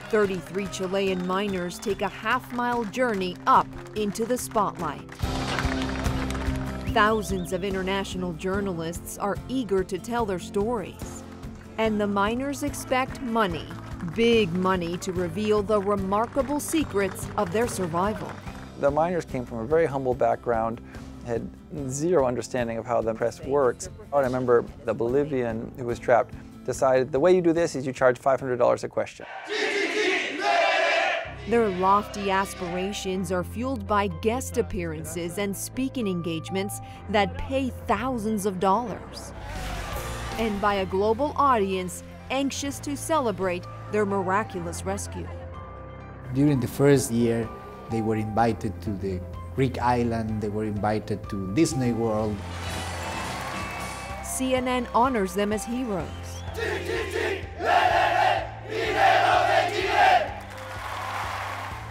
33 0.09 0.67
Chilean 0.67 1.27
miners 1.27 1.77
take 1.77 2.01
a 2.01 2.07
half 2.07 2.53
mile 2.53 2.85
journey 2.85 3.35
up 3.45 3.67
into 3.97 4.25
the 4.25 4.37
spotlight. 4.37 5.03
Thousands 6.93 7.51
of 7.51 7.65
international 7.65 8.31
journalists 8.31 9.17
are 9.17 9.35
eager 9.49 9.83
to 9.83 9.99
tell 9.99 10.25
their 10.25 10.39
stories. 10.39 11.23
And 11.77 11.99
the 11.99 12.07
miners 12.07 12.63
expect 12.63 13.21
money, 13.21 13.67
big 14.15 14.49
money, 14.53 14.97
to 14.99 15.11
reveal 15.11 15.61
the 15.61 15.81
remarkable 15.81 16.61
secrets 16.61 17.27
of 17.35 17.51
their 17.51 17.67
survival. 17.67 18.31
The 18.79 18.91
miners 18.91 19.25
came 19.25 19.45
from 19.45 19.57
a 19.57 19.65
very 19.65 19.87
humble 19.87 20.13
background, 20.13 20.79
had 21.25 21.45
zero 21.89 22.27
understanding 22.27 22.77
of 22.77 22.85
how 22.85 23.01
the 23.01 23.13
press 23.13 23.41
works. 23.41 23.89
I 24.13 24.21
remember 24.21 24.63
the 24.85 24.93
Bolivian 24.93 25.69
who 25.75 25.83
was 25.83 25.99
trapped 25.99 26.33
decided 26.67 27.11
the 27.11 27.19
way 27.19 27.33
you 27.33 27.41
do 27.41 27.53
this 27.53 27.75
is 27.75 27.87
you 27.87 27.93
charge 27.93 28.19
$500 28.19 28.83
a 28.83 28.89
question. 28.89 29.25
Their 31.49 31.69
lofty 31.69 32.29
aspirations 32.29 33.31
are 33.31 33.43
fueled 33.43 33.87
by 33.87 34.07
guest 34.21 34.57
appearances 34.57 35.37
and 35.37 35.55
speaking 35.55 36.05
engagements 36.05 36.81
that 37.09 37.37
pay 37.37 37.71
thousands 37.87 38.45
of 38.45 38.59
dollars. 38.59 39.31
And 40.37 40.59
by 40.59 40.75
a 40.75 40.85
global 40.85 41.33
audience 41.37 42.03
anxious 42.29 42.79
to 42.79 42.97
celebrate 42.97 43.63
their 43.93 44.05
miraculous 44.05 44.83
rescue. 44.85 45.27
During 46.35 46.59
the 46.59 46.67
first 46.67 47.11
year, 47.11 47.47
they 47.89 48.01
were 48.01 48.17
invited 48.17 48.73
to 48.81 48.91
the 48.91 49.21
Greek 49.55 49.79
island, 49.81 50.41
they 50.41 50.49
were 50.49 50.65
invited 50.65 51.27
to 51.29 51.55
Disney 51.55 51.93
World. 51.93 52.35
CNN 54.21 54.85
honors 54.93 55.33
them 55.33 55.53
as 55.53 55.63
heroes. 55.63 56.26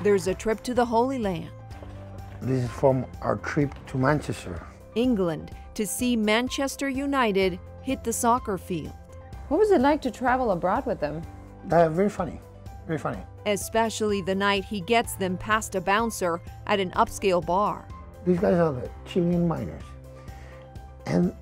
There's 0.03 0.29
a 0.29 0.35
trip 0.35 0.63
to 0.63 0.73
the 0.73 0.85
Holy 0.85 1.19
Land. 1.19 1.51
This 2.41 2.63
is 2.63 2.71
from 2.71 3.07
our 3.23 3.37
trip 3.37 3.75
to 3.89 3.99
Manchester. 3.99 4.65
England 4.95 5.51
to 5.75 5.85
see 5.85 6.15
Manchester 6.17 6.89
United 6.89 7.59
hit 7.83 8.05
the 8.05 8.13
soccer 8.13 8.57
field. 8.57 8.93
What 9.49 9.59
was 9.59 9.73
it 9.73 9.81
like 9.81 10.01
to 10.03 10.13
travel 10.13 10.53
abroad 10.53 10.87
with 10.87 11.01
them? 11.01 11.23
Uh, 11.71 11.89
very 11.89 12.09
funny, 12.09 12.41
very 12.87 12.99
funny. 12.99 13.19
Especially 13.47 14.23
the 14.23 14.35
night 14.35 14.65
he 14.65 14.81
gets 14.81 15.15
them 15.15 15.37
past 15.37 15.75
a 15.75 15.81
bouncer 15.81 16.41
at 16.69 16.79
an 16.79 16.93
upscale 16.93 17.45
bar. 17.45 17.87
These 18.25 18.39
guys 18.39 18.55
are 18.55 18.73
the 18.73 18.89
Chilean 19.07 19.49
miners. 19.49 19.83
And 21.07 21.35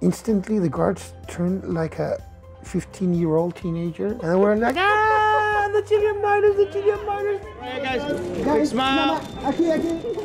instantly 0.00 0.58
the 0.58 0.68
guards 0.70 1.12
turn 1.28 1.60
like 1.74 1.98
a 1.98 2.22
15 2.66 3.14
year 3.14 3.36
old 3.36 3.54
teenager 3.54 4.08
and 4.22 4.40
we're 4.40 4.56
like, 4.56 4.76
ah, 4.76 5.70
the 5.72 5.82
Chilean 5.82 6.20
miners, 6.20 6.56
the 6.56 6.66
Chilean 6.66 7.06
miners. 7.06 7.40
Hey 7.60 7.80
guys, 7.82 8.44
guys 8.44 8.70
smile. 8.70 9.22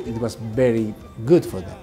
It 0.07 0.17
was 0.19 0.35
very 0.35 0.93
good 1.25 1.45
for 1.45 1.61
them. 1.61 1.79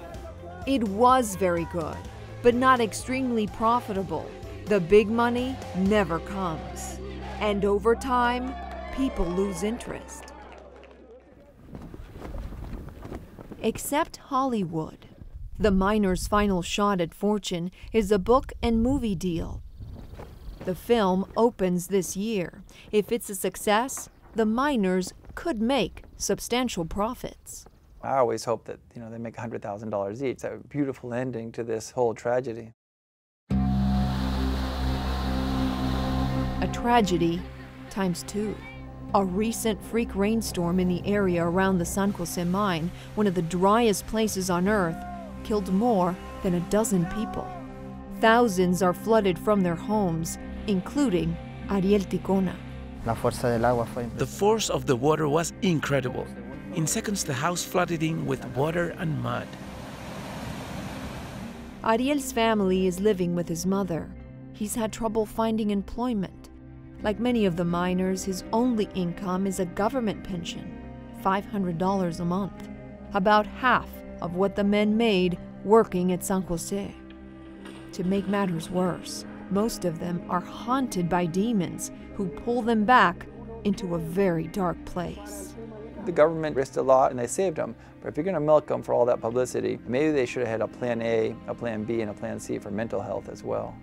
It 0.67 0.83
was 0.83 1.35
very 1.35 1.65
good, 1.71 1.97
but 2.43 2.53
not 2.53 2.81
extremely 2.81 3.47
profitable. 3.47 4.29
The 4.65 4.79
big 4.79 5.07
money 5.09 5.55
never 5.77 6.19
comes. 6.19 6.99
And 7.39 7.63
over 7.63 7.95
time, 7.95 8.53
people 8.95 9.25
lose 9.25 9.63
interest. 9.63 10.33
Except 13.61 14.17
Hollywood. 14.17 15.07
The 15.57 15.71
miner's 15.71 16.27
final 16.27 16.61
shot 16.61 17.01
at 17.01 17.13
fortune 17.13 17.71
is 17.91 18.11
a 18.11 18.19
book 18.19 18.53
and 18.61 18.83
movie 18.83 19.15
deal. 19.15 19.63
The 20.69 20.75
film 20.75 21.25
opens 21.35 21.87
this 21.87 22.15
year. 22.15 22.61
If 22.91 23.11
it's 23.11 23.27
a 23.31 23.33
success, 23.33 24.07
the 24.35 24.45
miners 24.45 25.15
could 25.33 25.59
make 25.59 26.03
substantial 26.15 26.85
profits. 26.85 27.65
I 28.03 28.17
always 28.17 28.45
hope 28.45 28.65
that 28.65 28.77
you 28.93 29.01
know 29.01 29.09
they 29.09 29.17
make 29.17 29.35
$100,000 29.35 30.21
each. 30.21 30.41
That 30.41 30.53
a 30.53 30.57
beautiful 30.57 31.11
ending 31.11 31.51
to 31.53 31.63
this 31.63 31.89
whole 31.89 32.13
tragedy. 32.13 32.73
A 33.49 33.55
tragedy 36.71 37.41
times 37.89 38.21
two. 38.27 38.55
A 39.15 39.25
recent 39.25 39.83
freak 39.83 40.13
rainstorm 40.13 40.79
in 40.79 40.87
the 40.87 41.01
area 41.03 41.43
around 41.43 41.79
the 41.79 41.85
San 41.85 42.11
Jose 42.11 42.43
mine, 42.43 42.91
one 43.15 43.25
of 43.25 43.33
the 43.33 43.41
driest 43.41 44.05
places 44.05 44.51
on 44.51 44.67
Earth, 44.67 45.03
killed 45.43 45.73
more 45.73 46.15
than 46.43 46.53
a 46.53 46.59
dozen 46.69 47.07
people. 47.07 47.47
Thousands 48.21 48.83
are 48.83 48.93
flooded 48.93 49.39
from 49.39 49.61
their 49.61 49.75
homes, 49.75 50.37
including 50.69 51.35
Ariel 51.69 52.01
Ticona. 52.01 52.55
La 53.05 53.15
fuerza 53.15 53.49
del 53.49 53.65
agua 53.65 53.85
fue 53.85 54.05
The 54.17 54.25
force 54.25 54.69
of 54.69 54.85
the 54.85 54.95
water 54.95 55.27
was 55.27 55.51
incredible. 55.61 56.25
In 56.75 56.85
seconds, 56.85 57.23
the 57.23 57.33
house 57.33 57.63
flooded 57.63 58.03
in 58.03 58.25
with 58.25 58.45
water 58.55 58.95
and 58.99 59.21
mud. 59.21 59.47
Ariel's 61.83 62.31
family 62.31 62.87
is 62.87 62.99
living 62.99 63.35
with 63.35 63.47
his 63.47 63.65
mother. 63.65 64.09
He's 64.53 64.75
had 64.75 64.91
trouble 64.91 65.25
finding 65.25 65.71
employment. 65.71 66.49
Like 67.01 67.19
many 67.19 67.45
of 67.45 67.55
the 67.55 67.65
miners, 67.65 68.25
his 68.25 68.43
only 68.51 68.89
income 68.93 69.47
is 69.47 69.59
a 69.59 69.65
government 69.65 70.23
pension 70.23 70.75
$500 71.23 72.19
a 72.19 72.25
month, 72.25 72.69
about 73.13 73.45
half 73.47 73.89
of 74.21 74.35
what 74.35 74.55
the 74.55 74.63
men 74.63 74.95
made 74.95 75.37
working 75.63 76.11
at 76.11 76.23
San 76.23 76.41
Jose. 76.43 76.93
To 77.93 78.03
make 78.03 78.27
matters 78.27 78.69
worse, 78.69 79.25
most 79.51 79.85
of 79.85 79.99
them 79.99 80.23
are 80.29 80.39
haunted 80.39 81.09
by 81.09 81.25
demons 81.25 81.91
who 82.15 82.27
pull 82.27 82.61
them 82.61 82.85
back 82.85 83.25
into 83.63 83.95
a 83.95 83.99
very 83.99 84.47
dark 84.47 84.83
place. 84.85 85.55
The 86.05 86.11
government 86.11 86.55
risked 86.55 86.77
a 86.77 86.81
lot 86.81 87.11
and 87.11 87.19
they 87.19 87.27
saved 87.27 87.57
them. 87.57 87.75
But 88.01 88.09
if 88.09 88.17
you're 88.17 88.23
going 88.23 88.35
to 88.35 88.39
milk 88.39 88.67
them 88.67 88.81
for 88.81 88.93
all 88.93 89.05
that 89.05 89.19
publicity, 89.19 89.77
maybe 89.85 90.11
they 90.11 90.25
should 90.25 90.41
have 90.41 90.49
had 90.49 90.61
a 90.61 90.67
plan 90.67 91.01
A, 91.01 91.35
a 91.47 91.53
plan 91.53 91.83
B, 91.83 92.01
and 92.01 92.09
a 92.09 92.13
plan 92.13 92.39
C 92.39 92.57
for 92.57 92.71
mental 92.71 93.01
health 93.01 93.27
as 93.29 93.43
well. 93.43 93.75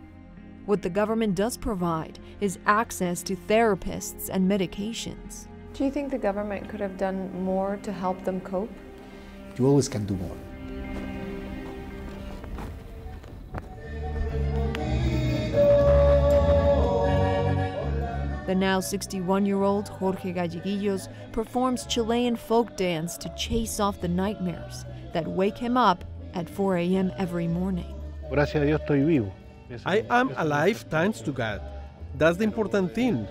What 0.65 0.83
the 0.83 0.91
government 0.91 1.35
does 1.35 1.57
provide 1.57 2.19
is 2.41 2.59
access 2.67 3.23
to 3.25 3.37
therapists 3.37 4.31
and 4.33 4.51
medications. 4.51 5.47
Do 5.75 5.85
you 5.85 5.91
think 5.91 6.11
the 6.11 6.19
government 6.19 6.69
could 6.69 6.81
have 6.81 6.97
done 6.97 7.31
more 7.45 7.79
to 7.83 7.93
help 7.93 8.25
them 8.25 8.41
cope? 8.41 8.73
You 9.59 9.67
always 9.67 9.89
can 9.89 10.07
do 10.07 10.15
more. 10.17 10.37
The 18.47 18.55
now 18.55 18.79
61 18.79 19.45
year 19.45 19.63
old 19.63 19.89
Jorge 19.89 20.33
Galleguillos 20.33 21.09
performs 21.33 21.85
Chilean 21.87 22.37
folk 22.37 22.77
dance 22.77 23.17
to 23.19 23.29
chase 23.37 23.81
off 23.81 24.01
the 24.01 24.07
nightmares 24.09 24.85
that 25.13 25.27
wake 25.27 25.59
him 25.59 25.77
up 25.77 26.05
at 26.35 26.49
4 26.49 26.77
a.m. 26.77 27.13
every 27.19 27.49
morning. 27.49 27.93
Gracias 28.31 28.63
a 28.63 28.67
Dios 28.67 28.81
estoy 28.83 29.05
vivo. 29.05 29.33
I 29.85 30.05
am 30.11 30.31
alive 30.37 30.85
thanks 30.89 31.21
to 31.23 31.33
God. 31.33 31.61
That's 32.15 32.37
the 32.39 32.45
important 32.45 32.95
thing. 32.95 33.27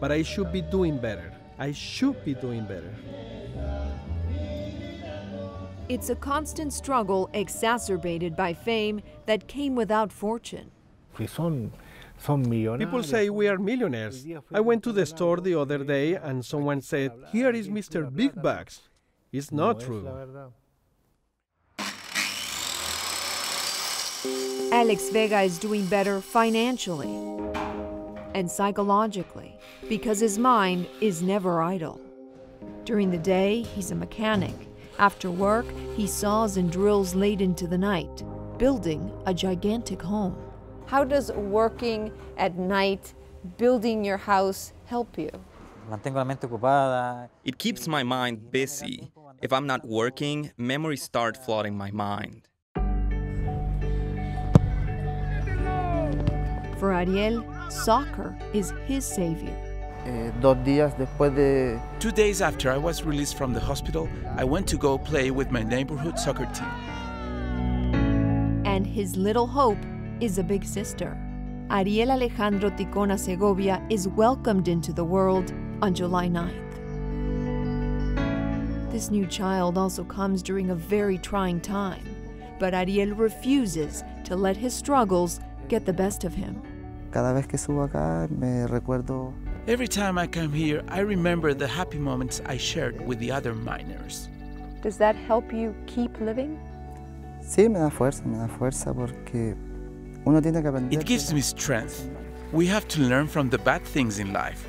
But 0.00 0.10
I 0.10 0.22
should 0.22 0.50
be 0.52 0.62
doing 0.62 0.96
better. 0.96 1.32
I 1.58 1.72
should 1.72 2.24
be 2.24 2.34
doing 2.34 2.64
better. 2.64 2.94
It's 5.88 6.08
a 6.08 6.16
constant 6.16 6.72
struggle 6.72 7.28
exacerbated 7.34 8.34
by 8.34 8.54
fame 8.54 9.02
that 9.26 9.46
came 9.48 9.74
without 9.74 10.10
fortune. 10.12 10.70
Que 12.16 12.24
son, 12.24 12.44
son. 12.44 12.78
People 12.78 13.02
say 13.02 13.30
we 13.30 13.48
are 13.48 13.58
millionaires. 13.58 14.26
I 14.52 14.60
went 14.60 14.82
to 14.84 14.92
the 14.92 15.06
store 15.06 15.38
the 15.38 15.54
other 15.54 15.84
day 15.84 16.14
and 16.14 16.44
someone 16.44 16.80
said, 16.80 17.12
Here 17.32 17.50
is 17.50 17.68
Mr. 17.68 18.14
Big 18.14 18.40
Bucks. 18.40 18.88
It's 19.32 19.52
not 19.52 19.80
true. 19.80 20.08
Alex 24.72 25.08
Vega 25.10 25.40
is 25.42 25.58
doing 25.58 25.86
better 25.86 26.20
financially 26.20 27.14
and 28.34 28.50
psychologically 28.50 29.56
because 29.88 30.20
his 30.20 30.38
mind 30.38 30.86
is 31.00 31.22
never 31.22 31.62
idle. 31.62 32.00
During 32.84 33.10
the 33.10 33.18
day, 33.18 33.62
he's 33.62 33.90
a 33.90 33.94
mechanic. 33.94 34.54
After 34.98 35.30
work, 35.30 35.66
he 35.96 36.06
saws 36.06 36.56
and 36.56 36.70
drills 36.70 37.14
late 37.14 37.40
into 37.40 37.66
the 37.66 37.78
night, 37.78 38.22
building 38.58 39.10
a 39.26 39.32
gigantic 39.34 40.02
home. 40.02 40.36
How 40.86 41.02
does 41.02 41.32
working 41.32 42.12
at 42.38 42.56
night, 42.56 43.12
building 43.58 44.04
your 44.04 44.18
house, 44.18 44.72
help 44.84 45.18
you? 45.18 45.30
Mantengo 45.90 46.18
la 46.18 46.24
mente 46.24 46.46
ocupada. 46.46 47.28
It 47.44 47.58
keeps 47.58 47.88
my 47.88 48.04
mind 48.04 48.52
busy. 48.52 49.10
If 49.42 49.52
I'm 49.52 49.66
not 49.66 49.84
working, 49.84 50.52
memories 50.56 51.02
start 51.02 51.36
flooding 51.44 51.76
my 51.76 51.90
mind. 51.90 52.48
For 56.78 56.92
Ariel, 56.92 57.44
soccer 57.68 58.36
is 58.52 58.72
his 58.86 59.04
savior. 59.04 59.56
Eh, 60.06 60.30
dos 60.40 60.56
días 60.58 60.96
después 60.96 61.34
de 61.34 61.80
Two 61.98 62.12
days 62.12 62.40
after 62.40 62.70
I 62.70 62.76
was 62.76 63.02
released 63.02 63.36
from 63.36 63.52
the 63.52 63.58
hospital, 63.58 64.08
I 64.36 64.44
went 64.44 64.68
to 64.68 64.76
go 64.76 64.98
play 64.98 65.32
with 65.32 65.50
my 65.50 65.64
neighborhood 65.64 66.16
soccer 66.16 66.46
team. 66.54 66.70
And 68.64 68.86
his 68.86 69.16
little 69.16 69.48
hope 69.48 69.78
is 70.20 70.38
a 70.38 70.42
big 70.42 70.64
sister. 70.64 71.16
Ariel 71.70 72.12
Alejandro 72.12 72.70
Ticona 72.70 73.18
Segovia 73.18 73.84
is 73.90 74.08
welcomed 74.08 74.68
into 74.68 74.92
the 74.92 75.04
world 75.04 75.52
on 75.82 75.94
July 75.94 76.28
9th. 76.28 76.62
This 78.90 79.10
new 79.10 79.26
child 79.26 79.76
also 79.76 80.04
comes 80.04 80.42
during 80.42 80.70
a 80.70 80.74
very 80.74 81.18
trying 81.18 81.60
time, 81.60 82.04
but 82.58 82.72
Ariel 82.72 83.14
refuses 83.14 84.04
to 84.24 84.36
let 84.36 84.56
his 84.56 84.72
struggles 84.72 85.40
get 85.68 85.84
the 85.84 85.92
best 85.92 86.24
of 86.24 86.34
him. 86.34 86.62
cada 87.12 87.32
vez 87.32 87.46
que 87.46 87.56
subo 87.56 87.82
acá 87.82 88.28
me 88.30 88.66
recuerdo 88.66 89.32
Every 89.66 89.88
time 89.88 90.16
I 90.16 90.28
come 90.28 90.52
here, 90.52 90.84
I 90.86 91.00
remember 91.00 91.52
the 91.52 91.66
happy 91.66 91.98
moments 91.98 92.40
I 92.46 92.56
shared 92.56 93.04
with 93.04 93.18
the 93.18 93.32
other 93.32 93.52
miners. 93.52 94.28
Does 94.80 94.96
that 94.98 95.16
help 95.16 95.52
you 95.52 95.74
keep 95.86 96.20
living? 96.20 96.58
sí 97.42 97.68
me 97.68 97.78
da 97.78 97.90
fuerza 97.90 98.24
me 98.24 98.38
da 98.38 98.48
fuerza 98.48 98.92
porque 98.94 99.54
It 100.92 101.06
gives 101.06 101.32
me 101.32 101.40
strength. 101.40 102.10
We 102.52 102.66
have 102.66 102.88
to 102.88 103.00
learn 103.00 103.28
from 103.28 103.48
the 103.48 103.58
bad 103.58 103.84
things 103.84 104.18
in 104.18 104.32
life. 104.32 104.66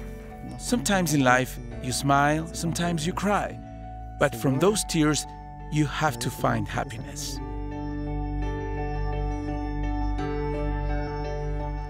Sometimes 0.60 1.16
in 1.16 1.24
life, 1.24 1.58
you 1.82 1.92
smile, 1.92 2.48
sometimes 2.54 3.08
you 3.08 3.14
cry. 3.14 3.60
But 4.20 4.36
from 4.36 4.60
those 4.60 4.84
tears, 4.84 5.26
you 5.72 5.88
have 5.88 6.20
to 6.20 6.30
find 6.30 6.68
happiness. 6.68 7.40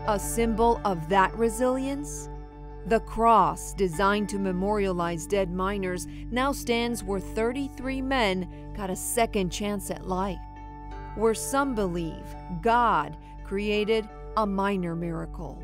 A 0.08 0.18
symbol 0.18 0.80
of 0.86 1.10
that 1.10 1.36
resilience? 1.36 2.30
The 2.86 3.02
cross, 3.02 3.74
designed 3.74 4.30
to 4.30 4.40
memorialize 4.40 5.28
dead 5.28 5.52
miners, 5.52 6.08
now 6.32 6.54
stands 6.54 7.04
where 7.04 7.20
33 7.20 8.02
men 8.02 8.48
got 8.78 8.90
a 8.90 8.96
second 8.96 9.50
chance 9.50 9.92
at 9.92 10.08
life. 10.08 10.40
Where 11.16 11.34
some 11.34 11.76
believe 11.76 12.24
God 12.62 13.18
created 13.48 14.08
a 14.36 14.46
minor 14.46 14.94
miracle. 14.94 15.64